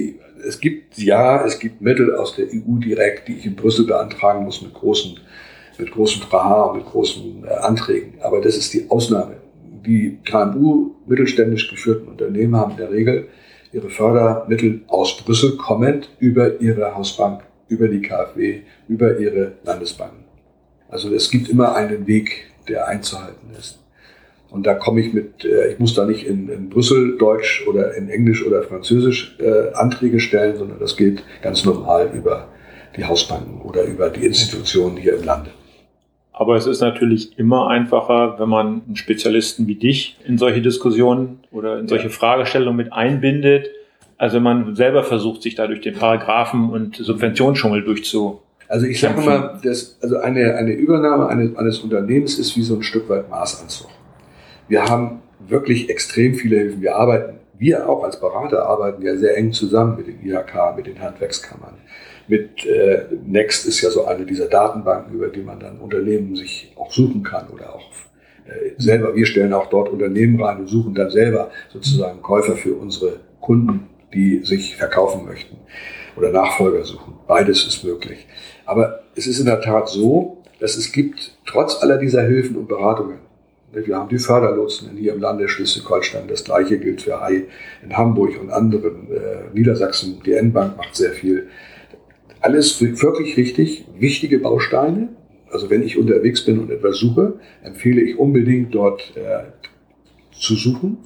[0.47, 4.45] es gibt, ja, es gibt Mittel aus der EU direkt, die ich in Brüssel beantragen
[4.45, 5.19] muss mit großen,
[5.79, 8.13] mit großen und mit großen äh, Anträgen.
[8.21, 9.37] Aber das ist die Ausnahme.
[9.85, 13.27] Die KMU, mittelständisch geführten Unternehmen haben in der Regel
[13.71, 20.25] ihre Fördermittel aus Brüssel kommend über ihre Hausbank, über die KfW, über ihre Landesbanken.
[20.89, 23.79] Also es gibt immer einen Weg, der einzuhalten ist.
[24.51, 27.95] Und da komme ich mit, äh, ich muss da nicht in, in Brüssel Deutsch oder
[27.95, 32.47] in Englisch oder Französisch äh, Anträge stellen, sondern das geht ganz normal über
[32.97, 35.51] die Hausbanken oder über die Institutionen hier im Lande.
[36.33, 41.39] Aber es ist natürlich immer einfacher, wenn man einen Spezialisten wie dich in solche Diskussionen
[41.51, 42.09] oder in solche ja.
[42.09, 43.69] Fragestellungen mit einbindet,
[44.17, 48.39] als wenn man selber versucht, sich da durch den Paragraphen und Subventionsschummel durchzu.
[48.69, 52.75] Also ich sage mal, dass also eine, eine Übernahme eines, eines Unternehmens ist wie so
[52.75, 53.89] ein Stück weit Maßanzug.
[54.69, 56.81] Wir haben wirklich extrem viele Hilfen.
[56.81, 60.87] Wir arbeiten, wir auch als Berater arbeiten ja sehr eng zusammen mit den IHK, mit
[60.87, 61.73] den Handwerkskammern.
[62.27, 66.71] Mit äh, Next ist ja so eine dieser Datenbanken, über die man dann Unternehmen sich
[66.77, 67.89] auch suchen kann oder auch
[68.45, 69.15] äh, selber.
[69.15, 73.89] Wir stellen auch dort Unternehmen rein und suchen dann selber sozusagen Käufer für unsere Kunden,
[74.13, 75.57] die sich verkaufen möchten
[76.15, 77.15] oder Nachfolger suchen.
[77.27, 78.27] Beides ist möglich.
[78.65, 82.67] Aber es ist in der Tat so, dass es gibt, trotz aller dieser Hilfen und
[82.67, 83.19] Beratungen,
[83.71, 86.27] wir haben die Förderlotsen hier im Lande Schleswig-Holstein.
[86.27, 87.45] Das gleiche gilt für Hai
[87.83, 89.11] in Hamburg und anderen.
[89.11, 91.47] Äh, Niedersachsen, die N-Bank macht sehr viel.
[92.41, 95.09] Alles wirklich richtig, wichtige Bausteine.
[95.51, 99.43] Also wenn ich unterwegs bin und etwas suche, empfehle ich unbedingt dort äh,
[100.31, 100.97] zu suchen.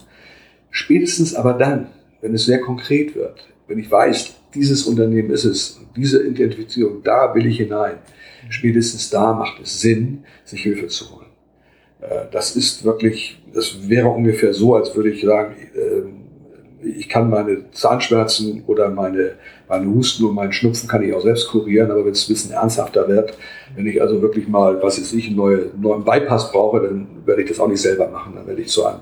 [0.69, 1.87] Spätestens aber dann,
[2.21, 7.33] wenn es sehr konkret wird, wenn ich weiß, dieses Unternehmen ist es, diese Identifizierung, da
[7.33, 7.97] will ich hinein,
[8.49, 11.22] spätestens da macht es Sinn, sich Hilfe zu holen.
[12.09, 16.23] Äh, das ist wirklich, das wäre ungefähr so, als würde ich sagen, äh,
[16.85, 19.35] ich kann meine Zahnschmerzen oder meine,
[19.69, 22.51] meine Husten und meinen Schnupfen kann ich auch selbst kurieren, aber wenn es ein bisschen
[22.51, 23.37] ernsthafter wird,
[23.75, 27.43] wenn ich also wirklich mal, was ist ich, einen neuen, neuen Bypass brauche, dann werde
[27.43, 28.33] ich das auch nicht selber machen.
[28.35, 28.99] Dann werde ich zu einem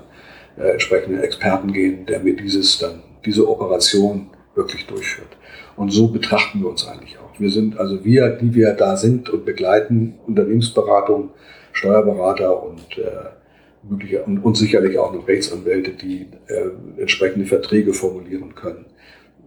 [0.56, 5.36] äh, entsprechenden Experten gehen, der mir dieses dann, diese Operation wirklich durchführt.
[5.76, 7.40] Und so betrachten wir uns eigentlich auch.
[7.40, 11.30] Wir sind also wir, die wir da sind und begleiten Unternehmensberatung,
[11.72, 13.30] Steuerberater und, äh,
[13.82, 18.86] mögliche, und, und sicherlich auch noch Rechtsanwälte, die äh, entsprechende Verträge formulieren können.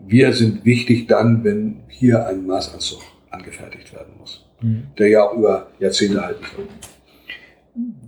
[0.06, 4.84] Wir sind wichtig dann, wenn hier ein Maßanzug angefertigt werden muss, mhm.
[4.98, 6.70] der ja auch über Jahrzehnte halten wird.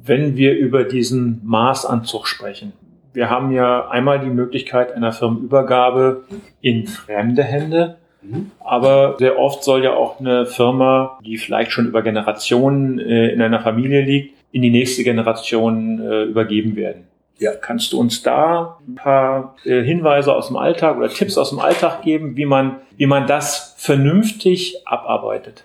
[0.06, 2.74] Wenn wir über diesen Maßanzug sprechen,
[3.14, 6.26] wir haben ja einmal die Möglichkeit einer Firmenübergabe
[6.62, 7.98] in fremde Hände
[8.28, 8.52] Mhm.
[8.60, 13.42] Aber sehr oft soll ja auch eine Firma, die vielleicht schon über Generationen äh, in
[13.42, 17.04] einer Familie liegt, in die nächste Generation äh, übergeben werden.
[17.40, 17.52] Ja.
[17.54, 21.60] Kannst du uns da ein paar äh, Hinweise aus dem Alltag oder Tipps aus dem
[21.60, 25.64] Alltag geben, wie man, wie man das vernünftig abarbeitet?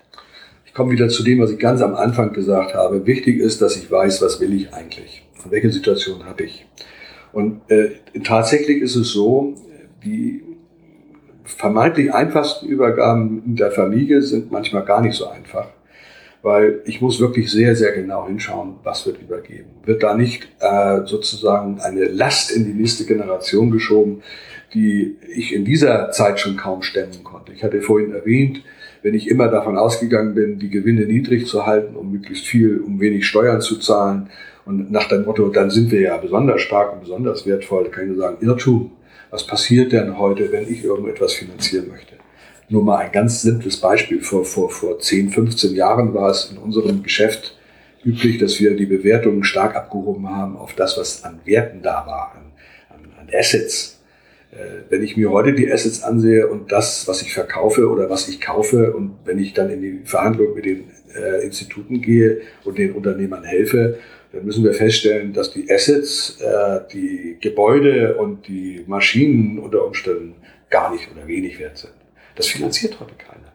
[0.67, 3.07] Ich komme wieder zu dem, was ich ganz am Anfang gesagt habe.
[3.07, 5.23] Wichtig ist, dass ich weiß, was will ich eigentlich?
[5.43, 6.67] Und welche Situation habe ich?
[7.33, 9.55] Und äh, tatsächlich ist es so,
[10.05, 10.43] die
[11.45, 15.67] vermeintlich einfachsten Übergaben in der Familie sind manchmal gar nicht so einfach
[16.43, 19.71] weil ich muss wirklich sehr, sehr genau hinschauen, was wird übergeben.
[19.85, 24.23] Wird da nicht äh, sozusagen eine Last in die nächste Generation geschoben,
[24.75, 27.53] die ich in dieser Zeit schon kaum stemmen konnte.
[27.53, 28.63] Ich hatte vorhin erwähnt,
[29.03, 33.01] wenn ich immer davon ausgegangen bin, die Gewinne niedrig zu halten, um möglichst viel, um
[33.01, 34.31] wenig Steuern zu zahlen
[34.65, 38.11] und nach dem Motto, dann sind wir ja besonders stark und besonders wertvoll, kann ich
[38.11, 38.93] nur sagen, Irrtum.
[39.33, 42.17] Was passiert denn heute, wenn ich irgendetwas finanzieren möchte?
[42.69, 44.21] Nur mal ein ganz simples Beispiel.
[44.21, 47.57] Vor, vor, vor 10, 15 Jahren war es in unserem Geschäft
[48.05, 52.35] üblich, dass wir die Bewertungen stark abgehoben haben auf das, was an Werten da war,
[52.37, 52.53] an,
[52.95, 54.03] an, an Assets.
[54.51, 58.29] Äh, wenn ich mir heute die Assets ansehe und das, was ich verkaufe oder was
[58.29, 62.77] ich kaufe und wenn ich dann in die Verhandlungen mit den äh, Instituten gehe und
[62.77, 63.99] den Unternehmern helfe,
[64.33, 70.35] dann müssen wir feststellen, dass die Assets, äh, die Gebäude und die Maschinen unter Umständen
[70.71, 71.93] gar nicht oder wenig wert sind.
[72.35, 73.53] Das finanziert heute keiner.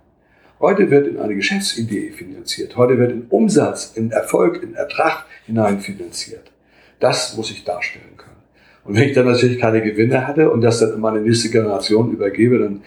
[0.59, 2.75] Heute wird in eine Geschäftsidee finanziert.
[2.77, 6.51] Heute wird in Umsatz, in Erfolg, in Ertrag hinein finanziert.
[6.99, 8.37] Das muss ich darstellen können.
[8.83, 12.11] Und wenn ich dann natürlich keine Gewinne hatte und das dann in meine nächste Generation
[12.11, 12.83] übergebe, dann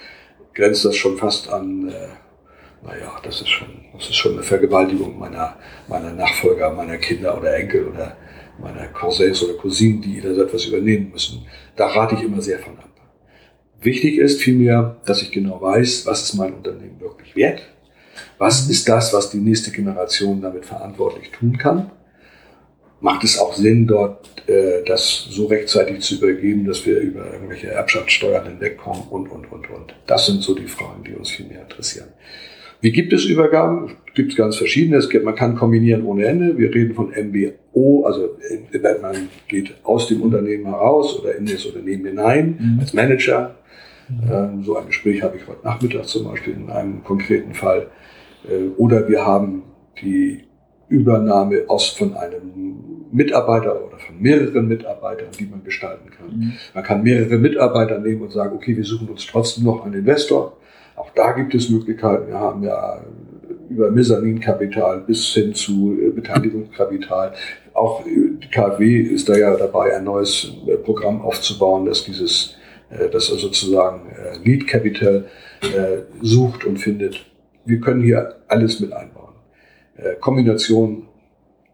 [0.55, 1.93] grenzt das schon fast an, äh,
[2.83, 5.57] naja, das ist schon, das ist schon eine Vergewaltigung meiner,
[5.89, 8.17] meiner Nachfolger, meiner Kinder oder Enkel oder
[8.59, 11.47] meiner Cousins oder Cousinen, die da so etwas übernehmen müssen.
[11.77, 12.91] Da rate ich immer sehr von ab.
[13.83, 17.63] Wichtig ist vielmehr, dass ich genau weiß, was ist mein Unternehmen wirklich wert?
[18.37, 21.91] Was ist das, was die nächste Generation damit verantwortlich tun kann?
[23.01, 27.69] Macht es auch Sinn, dort äh, das so rechtzeitig zu übergeben, dass wir über irgendwelche
[27.69, 29.95] Erbschaftssteuern hinwegkommen und, und, und, und.
[30.07, 32.09] Das sind so die Fragen, die uns viel mehr interessieren.
[32.81, 33.93] Wie gibt es Übergaben?
[34.15, 34.97] Gibt es ganz verschiedene.
[34.97, 36.59] Es gibt, man kann kombinieren ohne Ende.
[36.59, 38.37] Wir reden von MBO, also
[39.01, 42.81] man geht aus dem Unternehmen heraus oder in das Unternehmen hinein mhm.
[42.81, 43.55] als Manager
[44.31, 47.89] ähm, so ein Gespräch habe ich heute Nachmittag zum Beispiel in einem konkreten Fall.
[48.49, 49.63] Äh, oder wir haben
[50.03, 50.45] die
[50.89, 52.75] Übernahme aus von einem
[53.13, 56.37] Mitarbeiter oder von mehreren Mitarbeitern, die man gestalten kann.
[56.37, 56.53] Mhm.
[56.75, 60.57] Man kann mehrere Mitarbeiter nehmen und sagen, okay, wir suchen uns trotzdem noch einen Investor.
[61.01, 62.29] Auch da gibt es Möglichkeiten.
[62.29, 63.03] Wir haben ja
[63.71, 67.33] über Mezzaninkapital bis hin zu äh, Beteiligungskapital.
[67.73, 72.57] Auch die KfW ist da ja dabei, ein neues äh, Programm aufzubauen, das dieses
[72.91, 75.25] äh, das er sozusagen äh, Lead Capital
[75.63, 77.25] äh, sucht und findet.
[77.65, 79.35] Wir können hier alles mit einbauen.
[80.21, 81.09] Kombination,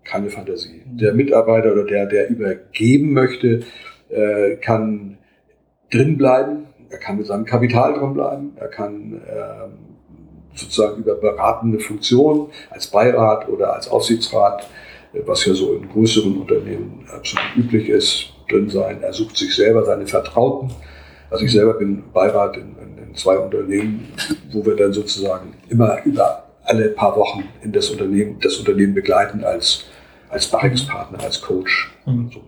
[0.03, 0.83] keine Fantasie.
[0.85, 3.61] Der Mitarbeiter oder der, der übergeben möchte,
[4.63, 5.19] kann
[5.93, 6.66] drin bleiben.
[6.91, 8.53] Er kann mit seinem Kapital drin bleiben.
[8.57, 9.73] Er kann ähm,
[10.55, 14.69] sozusagen über beratende Funktionen als Beirat oder als Aufsichtsrat,
[15.25, 19.03] was ja so in größeren Unternehmen absolut üblich ist, drin sein.
[19.03, 20.71] Er sucht sich selber seine Vertrauten
[21.31, 24.13] also ich selber bin Beirat in, in, in zwei Unternehmen,
[24.53, 29.45] wo wir dann sozusagen immer über alle paar Wochen in das Unternehmen, das Unternehmen begleiten
[29.45, 29.85] als,
[30.29, 32.41] als Bereichspartner, als Coach, man so.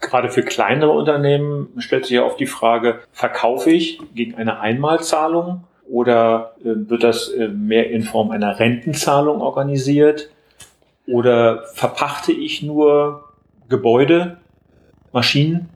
[0.00, 5.64] Gerade für kleinere Unternehmen stellt sich ja oft die Frage, verkaufe ich gegen eine Einmalzahlung
[5.88, 10.30] oder äh, wird das äh, mehr in Form einer Rentenzahlung organisiert?
[11.06, 13.24] Oder verpachte ich nur
[13.68, 14.36] Gebäude,
[15.12, 15.68] Maschinen?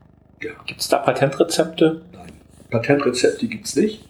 [0.42, 0.50] Ja.
[0.66, 2.02] Gibt es da Patentrezepte?
[2.12, 2.32] Nein,
[2.70, 4.04] Patentrezepte gibt es nicht.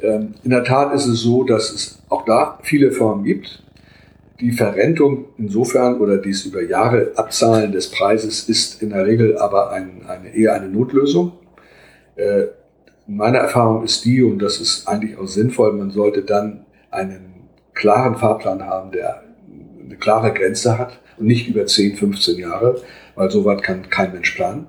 [0.00, 3.62] Ähm, in der Tat ist es so, dass es auch da viele Formen gibt.
[4.44, 9.72] Die Verrentung insofern oder dies über Jahre Abzahlen des Preises ist in der Regel aber
[9.72, 11.32] ein, eine, eher eine Notlösung.
[12.16, 12.48] Äh,
[13.06, 18.16] meine Erfahrung ist die, und das ist eigentlich auch sinnvoll, man sollte dann einen klaren
[18.16, 19.22] Fahrplan haben, der
[19.82, 22.82] eine klare Grenze hat und nicht über 10, 15 Jahre,
[23.14, 24.66] weil so weit kann kein Mensch planen.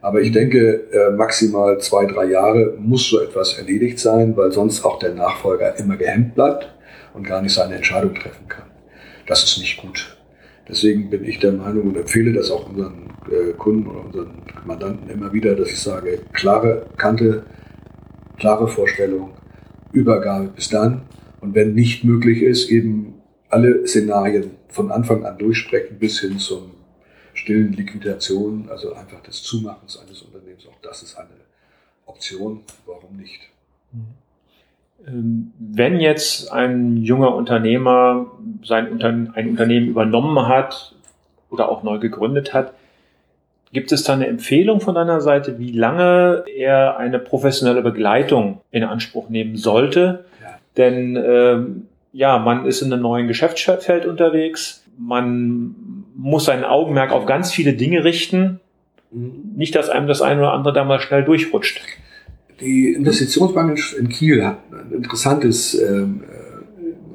[0.00, 4.86] Aber ich denke, äh, maximal zwei, drei Jahre muss so etwas erledigt sein, weil sonst
[4.86, 6.74] auch der Nachfolger immer gehemmt bleibt
[7.12, 8.71] und gar nicht seine Entscheidung treffen kann.
[9.26, 10.16] Das ist nicht gut.
[10.68, 15.10] Deswegen bin ich der Meinung und empfehle das auch unseren äh, Kunden oder unseren Mandanten
[15.10, 17.44] immer wieder, dass ich sage, klare Kante,
[18.38, 19.32] klare Vorstellung,
[19.92, 21.02] Übergabe bis dann.
[21.40, 23.14] Und wenn nicht möglich ist, eben
[23.48, 26.70] alle Szenarien von Anfang an durchsprechen bis hin zum
[27.34, 31.28] stillen Liquidation, also einfach des Zumachens eines Unternehmens, auch das ist eine
[32.06, 33.40] Option, warum nicht?
[33.92, 34.06] Ähm,
[35.04, 38.26] wenn jetzt ein junger Unternehmer
[38.64, 40.94] sein Unter ein Unternehmen übernommen hat
[41.50, 42.72] oder auch neu gegründet hat,
[43.72, 48.84] gibt es da eine Empfehlung von deiner Seite, wie lange er eine professionelle Begleitung in
[48.84, 50.24] Anspruch nehmen sollte?
[50.40, 50.58] Ja.
[50.76, 55.74] Denn ähm, ja, man ist in einem neuen Geschäftsfeld unterwegs, man
[56.14, 58.60] muss sein Augenmerk auf ganz viele Dinge richten.
[59.10, 59.54] Mhm.
[59.56, 61.80] Nicht, dass einem das eine oder andere da mal schnell durchrutscht.
[62.62, 66.22] Die Investitionsbank in Kiel hat ein interessantes ähm,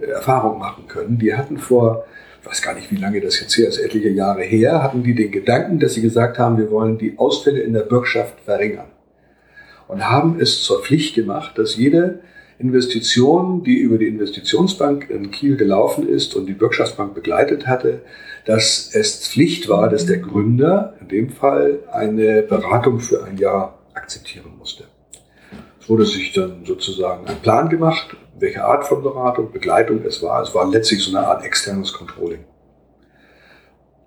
[0.02, 1.18] äh, Erfahrung machen können.
[1.20, 2.04] Die hatten vor,
[2.42, 5.16] ich weiß gar nicht, wie lange das jetzt her ist, etliche Jahre her, hatten die
[5.16, 8.88] den Gedanken, dass sie gesagt haben, wir wollen die Ausfälle in der Bürgschaft verringern.
[9.88, 12.20] Und haben es zur Pflicht gemacht, dass jede
[12.60, 18.02] Investition, die über die Investitionsbank in Kiel gelaufen ist und die Bürgschaftsbank begleitet hatte,
[18.44, 23.80] dass es Pflicht war, dass der Gründer in dem Fall eine Beratung für ein Jahr
[23.94, 24.87] akzeptieren musste
[25.88, 30.42] wurde sich dann sozusagen ein Plan gemacht, welche Art von Beratung, Begleitung es war.
[30.42, 32.46] Es war letztlich so eine Art externes Controlling.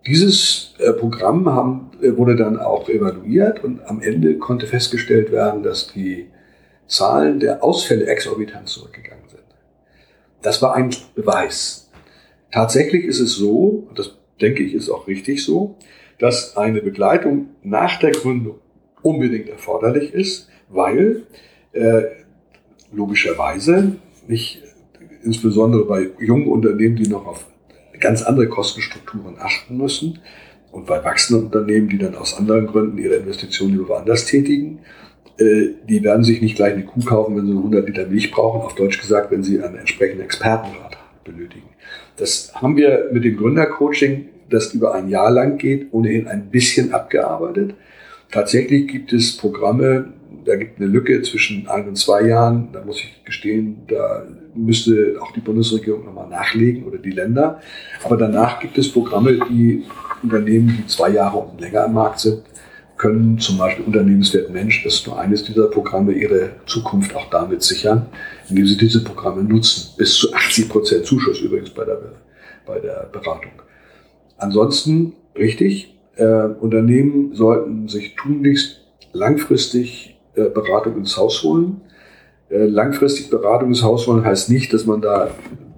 [0.07, 5.93] Dieses äh, Programm äh, wurde dann auch evaluiert und am Ende konnte festgestellt werden, dass
[5.93, 6.31] die
[6.87, 9.45] Zahlen der Ausfälle exorbitant zurückgegangen sind.
[10.43, 11.91] Das war ein Beweis.
[12.51, 15.77] Tatsächlich ist es so, und das denke ich ist auch richtig so,
[16.19, 18.59] dass eine Begleitung nach der Gründung
[19.03, 21.27] unbedingt erforderlich ist, weil
[21.73, 22.03] äh,
[22.93, 24.63] logischerweise nicht,
[25.23, 27.47] insbesondere bei jungen Unternehmen, die noch auf
[27.99, 30.19] ganz andere Kostenstrukturen achten müssen
[30.73, 34.81] und bei wachsenden Unternehmen, die dann aus anderen Gründen ihre Investitionen über woanders tätigen,
[35.39, 38.63] äh, die werden sich nicht gleich eine Kuh kaufen, wenn sie 100 Liter Milch brauchen,
[38.63, 41.69] auf Deutsch gesagt, wenn sie einen entsprechenden Expertenrat benötigen.
[42.17, 46.93] Das haben wir mit dem Gründercoaching, das über ein Jahr lang geht, ohnehin ein bisschen
[46.93, 47.75] abgearbeitet.
[48.31, 50.13] Tatsächlich gibt es Programme,
[50.45, 52.69] da gibt eine Lücke zwischen ein und zwei Jahren.
[52.73, 57.61] Da muss ich gestehen, da müsste auch die Bundesregierung nochmal nachlegen oder die Länder.
[58.05, 59.85] Aber danach gibt es Programme, die
[60.23, 62.43] Unternehmen, die zwei Jahre und länger am Markt sind,
[62.97, 67.63] können zum Beispiel Unternehmenswert Mensch, das ist nur eines dieser Programme, ihre Zukunft auch damit
[67.63, 68.07] sichern,
[68.51, 69.95] indem sie diese Programme nutzen.
[69.97, 71.99] Bis zu 80 Prozent Zuschuss übrigens bei der,
[72.67, 73.53] bei der Beratung.
[74.37, 81.81] Ansonsten, richtig, äh, Unternehmen sollten sich tunlichst langfristig äh, Beratung ins Haus holen.
[82.51, 85.31] Äh, langfristig Beratung ins Haus holen heißt nicht, dass man da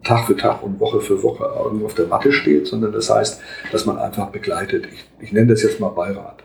[0.02, 3.40] Tag für Tag und Woche für Woche irgendwo auf der Matte steht, sondern das heißt,
[3.70, 4.86] dass man einfach begleitet.
[4.92, 6.42] Ich, ich nenne das jetzt mal Beirat.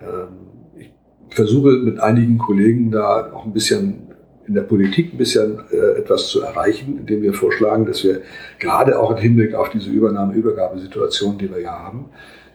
[0.00, 0.90] Ähm, ich
[1.28, 4.08] versuche mit einigen Kollegen da auch ein bisschen
[4.46, 8.22] in der Politik ein bisschen äh, etwas zu erreichen, indem wir vorschlagen, dass wir
[8.58, 12.06] gerade auch im Hinblick auf diese Übernahme-Übergabesituation, die wir ja haben,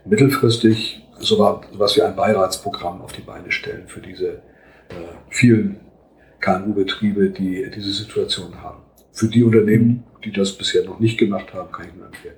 [0.06, 1.40] mittelfristig so
[1.74, 4.28] was wie ein Beiratsprogramm auf die Beine stellen für diese
[4.90, 4.96] äh,
[5.30, 5.80] vielen
[6.42, 8.80] KMU-Betriebe, die diese Situation haben.
[9.12, 12.36] Für die Unternehmen, die das bisher noch nicht gemacht haben, kann ich nur empfehlen.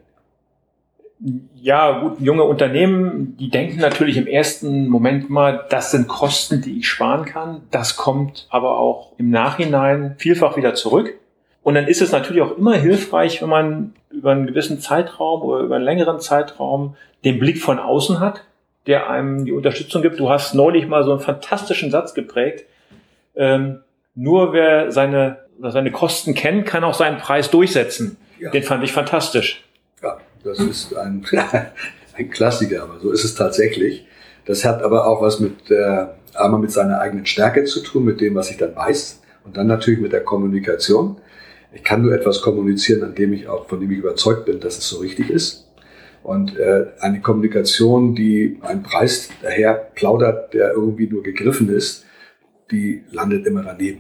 [1.56, 6.80] Ja, gut, junge Unternehmen, die denken natürlich im ersten Moment mal, das sind Kosten, die
[6.80, 7.62] ich sparen kann.
[7.72, 11.18] Das kommt aber auch im Nachhinein vielfach wieder zurück.
[11.64, 15.62] Und dann ist es natürlich auch immer hilfreich, wenn man über einen gewissen Zeitraum oder
[15.62, 18.44] über einen längeren Zeitraum den Blick von außen hat
[18.88, 20.20] der einem die Unterstützung gibt.
[20.20, 22.66] Du hast neulich mal so einen fantastischen Satz geprägt.
[23.36, 23.80] Ähm,
[24.14, 28.18] nur wer seine, seine Kosten kennt, kann auch seinen Preis durchsetzen.
[28.40, 28.52] Ja.
[28.52, 29.64] Den fand ich fantastisch.
[30.02, 31.26] Ja, das ist ein,
[32.18, 34.06] ein Klassiker, aber so ist es tatsächlich.
[34.46, 38.22] Das hat aber auch was mit, äh, einmal mit seiner eigenen Stärke zu tun, mit
[38.22, 39.22] dem, was ich dann weiß.
[39.44, 41.18] Und dann natürlich mit der Kommunikation.
[41.74, 44.78] Ich kann nur etwas kommunizieren, an dem ich auch, von dem ich überzeugt bin, dass
[44.78, 45.65] es so richtig ist.
[46.26, 52.04] Und äh, eine Kommunikation, die einen Preis daher plaudert, der irgendwie nur gegriffen ist,
[52.72, 54.00] die landet immer daneben.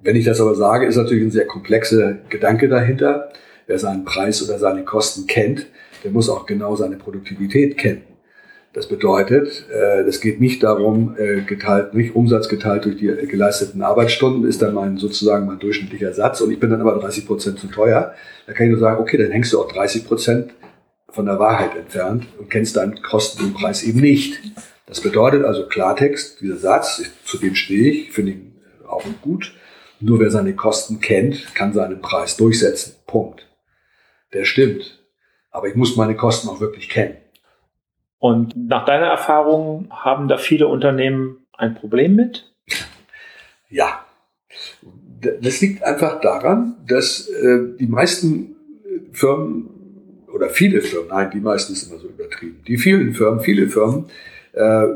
[0.00, 3.30] Wenn ich das aber sage, ist natürlich ein sehr komplexer Gedanke dahinter.
[3.66, 5.66] Wer seinen Preis oder seine Kosten kennt,
[6.04, 8.02] der muss auch genau seine Produktivität kennen.
[8.72, 13.82] Das bedeutet, äh, es geht nicht darum, äh, geteilt, nicht Umsatz geteilt durch die geleisteten
[13.82, 17.58] Arbeitsstunden ist dann mein sozusagen mein durchschnittlicher Satz und ich bin dann aber 30 Prozent
[17.58, 18.14] zu teuer.
[18.46, 20.52] Da kann ich nur sagen, okay, dann hängst du auch 30 Prozent
[21.12, 24.40] von der Wahrheit entfernt und kennst deinen Kosten und Preis eben nicht.
[24.86, 29.54] Das bedeutet also Klartext, dieser Satz, zu dem stehe ich, finde ihn auch gut.
[30.00, 32.96] Nur wer seine Kosten kennt, kann seinen Preis durchsetzen.
[33.06, 33.48] Punkt.
[34.32, 34.98] Der stimmt.
[35.50, 37.16] Aber ich muss meine Kosten auch wirklich kennen.
[38.18, 42.52] Und nach deiner Erfahrung haben da viele Unternehmen ein Problem mit?
[43.68, 44.04] Ja.
[45.40, 48.56] Das liegt einfach daran, dass äh, die meisten
[49.12, 49.71] Firmen
[50.32, 54.06] oder viele Firmen, nein, die meisten sind immer so übertrieben, die vielen Firmen, viele Firmen,
[54.52, 54.86] äh,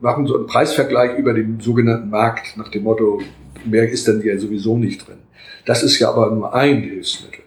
[0.00, 3.22] machen so einen Preisvergleich über den sogenannten Markt nach dem Motto,
[3.64, 5.18] mehr ist dann ja sowieso nicht drin.
[5.64, 7.42] Das ist ja aber nur ein Hilfsmittel.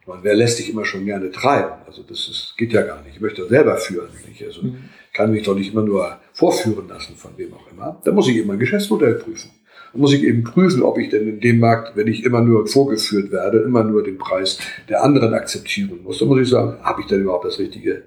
[0.00, 1.72] Ich meine, wer lässt sich immer schon gerne treiben?
[1.84, 3.16] Also das ist, geht ja gar nicht.
[3.16, 4.08] Ich möchte selber führen.
[4.28, 4.44] Nicht?
[4.44, 4.76] Also mhm.
[5.12, 8.00] kann mich doch nicht immer nur vorführen lassen von wem auch immer.
[8.04, 9.50] Da muss ich eben mein Geschäftsmodell prüfen.
[9.96, 13.30] Muss ich eben prüfen, ob ich denn in dem Markt, wenn ich immer nur vorgeführt
[13.32, 16.18] werde, immer nur den Preis der anderen akzeptieren muss.
[16.18, 18.02] Da muss ich sagen, habe ich denn überhaupt das richtige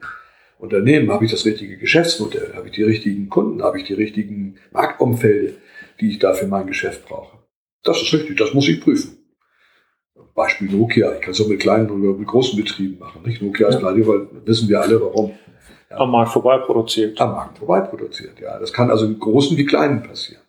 [0.59, 1.11] Unternehmen?
[1.11, 2.53] Habe ich das richtige Geschäftsmodell?
[2.55, 3.63] Habe ich die richtigen Kunden?
[3.63, 5.55] Habe ich die richtigen Marktumfelde,
[5.99, 7.37] die ich da für mein Geschäft brauche?
[7.83, 9.17] Das ist richtig, das muss ich prüfen.
[10.35, 13.23] Beispiel Nokia, ich kann es auch mit kleinen oder mit großen Betrieben machen.
[13.25, 13.41] Nicht?
[13.41, 13.75] Nokia ja.
[13.75, 15.31] ist pleite, weil wissen wir alle warum.
[15.89, 15.97] Ja.
[15.97, 17.19] Am Markt vorbei produziert.
[17.19, 18.59] Am Markt vorbei produziert, ja.
[18.59, 20.41] Das kann also im Großen wie Kleinen passieren.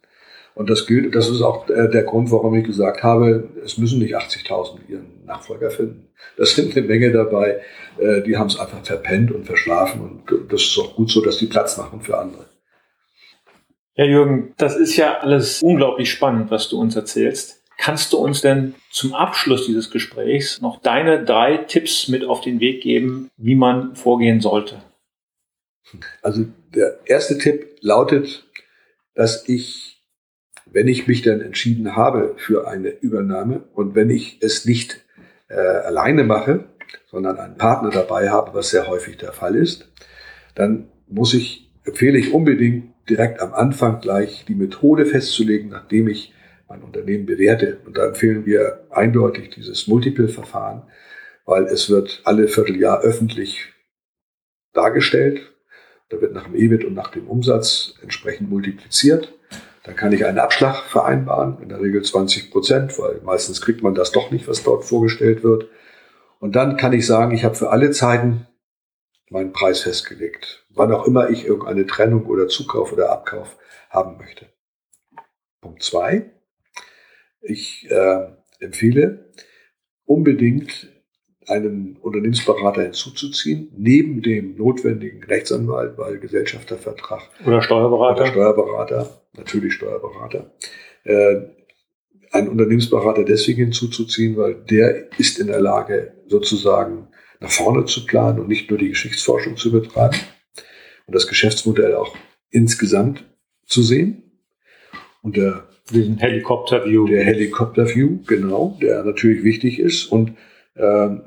[0.61, 3.99] Und das gilt, das ist auch äh, der Grund, warum ich gesagt habe, es müssen
[3.99, 6.09] nicht 80.000 ihren Nachfolger finden.
[6.37, 7.63] Das sind eine Menge dabei,
[7.99, 11.39] äh, die haben es einfach verpennt und verschlafen und das ist auch gut so, dass
[11.39, 12.45] die Platz machen für andere.
[13.95, 17.63] Ja, Jürgen, das ist ja alles unglaublich spannend, was du uns erzählst.
[17.79, 22.61] Kannst du uns denn zum Abschluss dieses Gesprächs noch deine drei Tipps mit auf den
[22.61, 24.83] Weg geben, wie man vorgehen sollte?
[26.21, 26.45] Also
[26.75, 28.45] der erste Tipp lautet,
[29.15, 29.90] dass ich,
[30.73, 35.05] wenn ich mich dann entschieden habe für eine Übernahme und wenn ich es nicht
[35.49, 36.65] äh, alleine mache,
[37.11, 39.91] sondern einen Partner dabei habe, was sehr häufig der Fall ist,
[40.55, 46.33] dann muss ich, empfehle ich unbedingt direkt am Anfang gleich die Methode festzulegen, nachdem ich
[46.69, 47.79] mein Unternehmen bewerte.
[47.85, 50.83] Und da empfehlen wir eindeutig dieses Multiple-Verfahren,
[51.45, 53.73] weil es wird alle Vierteljahr öffentlich
[54.73, 55.53] dargestellt.
[56.09, 59.33] Da wird nach dem EBIT und nach dem Umsatz entsprechend multipliziert.
[59.91, 63.93] Dann kann ich einen Abschlag vereinbaren, in der Regel 20 Prozent, weil meistens kriegt man
[63.93, 65.67] das doch nicht, was dort vorgestellt wird.
[66.39, 68.47] Und dann kann ich sagen, ich habe für alle Zeiten
[69.31, 74.47] meinen Preis festgelegt, wann auch immer ich irgendeine Trennung oder Zukauf oder Abkauf haben möchte.
[75.61, 76.31] Punkt zwei:
[77.41, 78.29] Ich äh,
[78.61, 79.33] empfehle
[80.05, 80.87] unbedingt
[81.51, 90.51] einen Unternehmensberater hinzuzuziehen, neben dem notwendigen Rechtsanwalt, weil Gesellschaftervertrag oder Steuerberater, oder Steuerberater natürlich Steuerberater,
[91.05, 91.41] äh,
[92.33, 97.09] einen Unternehmensberater deswegen hinzuzuziehen, weil der ist in der Lage, sozusagen
[97.41, 100.17] nach vorne zu planen und nicht nur die Geschichtsforschung zu betreiben
[101.07, 102.15] und das Geschäftsmodell auch
[102.51, 103.25] insgesamt
[103.67, 104.23] zu sehen.
[105.23, 107.07] Und der diesen Helikopter-View.
[107.09, 110.07] Der Helikopter-View, genau, der natürlich wichtig ist.
[110.07, 110.35] Und
[110.77, 111.23] ähm,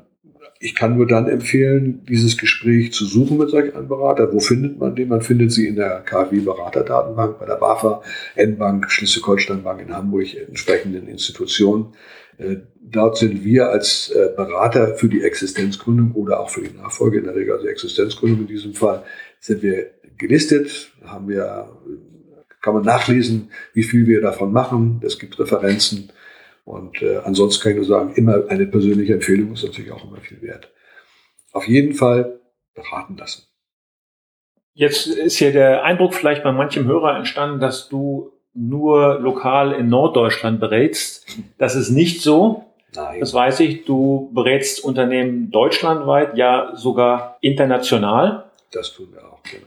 [0.64, 4.32] ich kann nur dann empfehlen, dieses Gespräch zu suchen mit solch einem Berater.
[4.32, 5.08] Wo findet man den?
[5.08, 8.02] Man findet sie in der KfW-Beraterdatenbank, bei der BAFA,
[8.34, 11.92] N-Bank, Schleswig-Holstein-Bank in Hamburg, entsprechenden Institutionen.
[12.38, 17.18] Äh, dort sind wir als äh, Berater für die Existenzgründung oder auch für die Nachfolge,
[17.18, 19.04] in der Regel also Existenzgründung in diesem Fall,
[19.40, 21.68] sind wir gelistet, haben wir,
[22.62, 25.02] kann man nachlesen, wie viel wir davon machen.
[25.04, 26.08] Es gibt Referenzen
[26.64, 30.18] und äh, ansonsten kann ich nur sagen, immer eine persönliche Empfehlung ist natürlich auch immer
[30.18, 30.70] viel wert.
[31.52, 32.40] Auf jeden Fall
[32.74, 33.44] beraten lassen.
[34.72, 39.88] Jetzt ist hier der Eindruck vielleicht bei manchem Hörer entstanden, dass du nur lokal in
[39.88, 41.26] Norddeutschland berätst.
[41.58, 42.64] Das ist nicht so.
[42.94, 43.20] Nein.
[43.20, 43.84] Das weiß ich.
[43.84, 48.50] Du berätst Unternehmen deutschlandweit, ja sogar international.
[48.72, 49.66] Das tun wir auch, genau.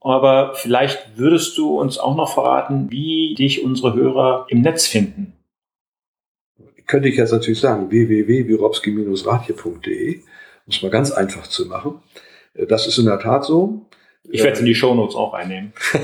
[0.00, 5.34] Aber vielleicht würdest du uns auch noch verraten, wie dich unsere Hörer im Netz finden
[6.92, 10.22] könnte ich jetzt natürlich sagen, www.wirobski-radje.de, um
[10.68, 12.02] es mal ganz einfach zu machen.
[12.52, 13.86] Äh, das ist in der Tat so.
[14.24, 15.72] Ich werde es in die Shownotes auch einnehmen.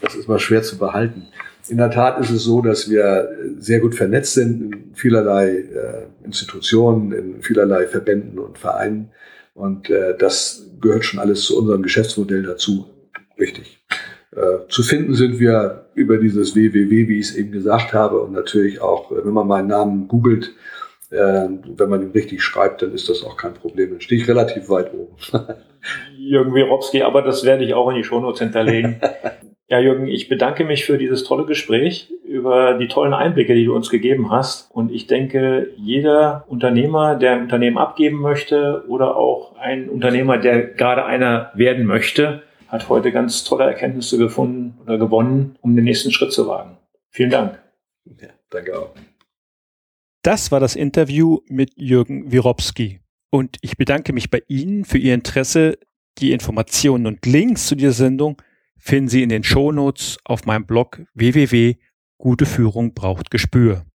[0.00, 1.28] das ist mal schwer zu behalten.
[1.68, 6.06] In der Tat ist es so, dass wir sehr gut vernetzt sind in vielerlei äh,
[6.24, 9.12] Institutionen, in vielerlei Verbänden und Vereinen.
[9.54, 12.86] Und äh, das gehört schon alles zu unserem Geschäftsmodell dazu.
[13.38, 13.78] Richtig.
[14.36, 18.32] Äh, zu finden sind wir über dieses www, wie ich es eben gesagt habe, und
[18.32, 20.52] natürlich auch, äh, wenn man meinen Namen googelt,
[21.10, 23.90] äh, wenn man ihn richtig schreibt, dann ist das auch kein Problem.
[23.90, 25.14] Dann stehe ich relativ weit oben.
[26.16, 29.00] Jürgen Wirowski, aber das werde ich auch in die Shownotes hinterlegen.
[29.68, 33.74] ja, Jürgen, ich bedanke mich für dieses tolle Gespräch, über die tollen Einblicke, die du
[33.76, 34.70] uns gegeben hast.
[34.72, 40.62] Und ich denke, jeder Unternehmer, der ein Unternehmen abgeben möchte oder auch ein Unternehmer, der
[40.62, 42.42] gerade einer werden möchte,
[42.74, 46.76] hat heute ganz tolle Erkenntnisse gefunden oder gewonnen, um den nächsten Schritt zu wagen.
[47.08, 47.62] Vielen Dank.
[48.04, 48.94] Ja, danke auch.
[50.22, 52.98] Das war das Interview mit Jürgen Wirowski.
[53.30, 55.78] Und ich bedanke mich bei Ihnen für Ihr Interesse.
[56.18, 58.42] Die Informationen und Links zu dieser Sendung
[58.76, 61.76] finden Sie in den Shownotes auf meinem Blog www.
[62.18, 63.86] Gute Führung braucht Gespür.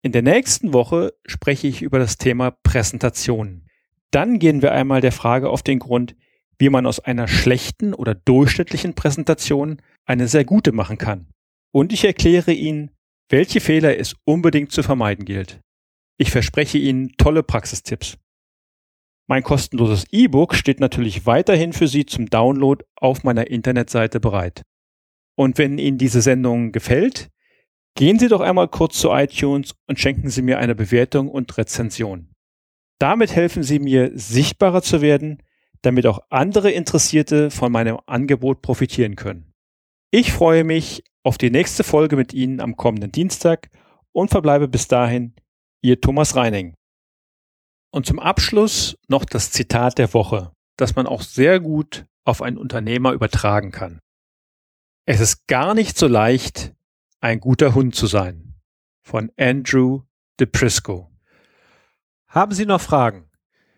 [0.00, 3.66] In der nächsten Woche spreche ich über das Thema Präsentation.
[4.10, 6.16] Dann gehen wir einmal der Frage auf den Grund,
[6.58, 11.28] wie man aus einer schlechten oder durchschnittlichen Präsentation eine sehr gute machen kann.
[11.72, 12.90] Und ich erkläre Ihnen,
[13.28, 15.60] welche Fehler es unbedingt zu vermeiden gilt.
[16.18, 18.18] Ich verspreche Ihnen tolle Praxistipps.
[19.28, 24.62] Mein kostenloses E-Book steht natürlich weiterhin für Sie zum Download auf meiner Internetseite bereit.
[25.36, 27.28] Und wenn Ihnen diese Sendung gefällt,
[27.94, 32.32] gehen Sie doch einmal kurz zu iTunes und schenken Sie mir eine Bewertung und Rezension.
[32.98, 35.42] Damit helfen Sie mir, sichtbarer zu werden,
[35.82, 39.52] damit auch andere Interessierte von meinem Angebot profitieren können.
[40.10, 43.70] Ich freue mich auf die nächste Folge mit Ihnen am kommenden Dienstag
[44.12, 45.34] und verbleibe bis dahin
[45.82, 46.74] Ihr Thomas Reining.
[47.90, 52.58] Und zum Abschluss noch das Zitat der Woche, das man auch sehr gut auf einen
[52.58, 54.00] Unternehmer übertragen kann.
[55.06, 56.74] Es ist gar nicht so leicht,
[57.20, 58.54] ein guter Hund zu sein.
[59.02, 60.02] Von Andrew
[60.38, 61.10] DePrisco.
[62.26, 63.27] Haben Sie noch Fragen?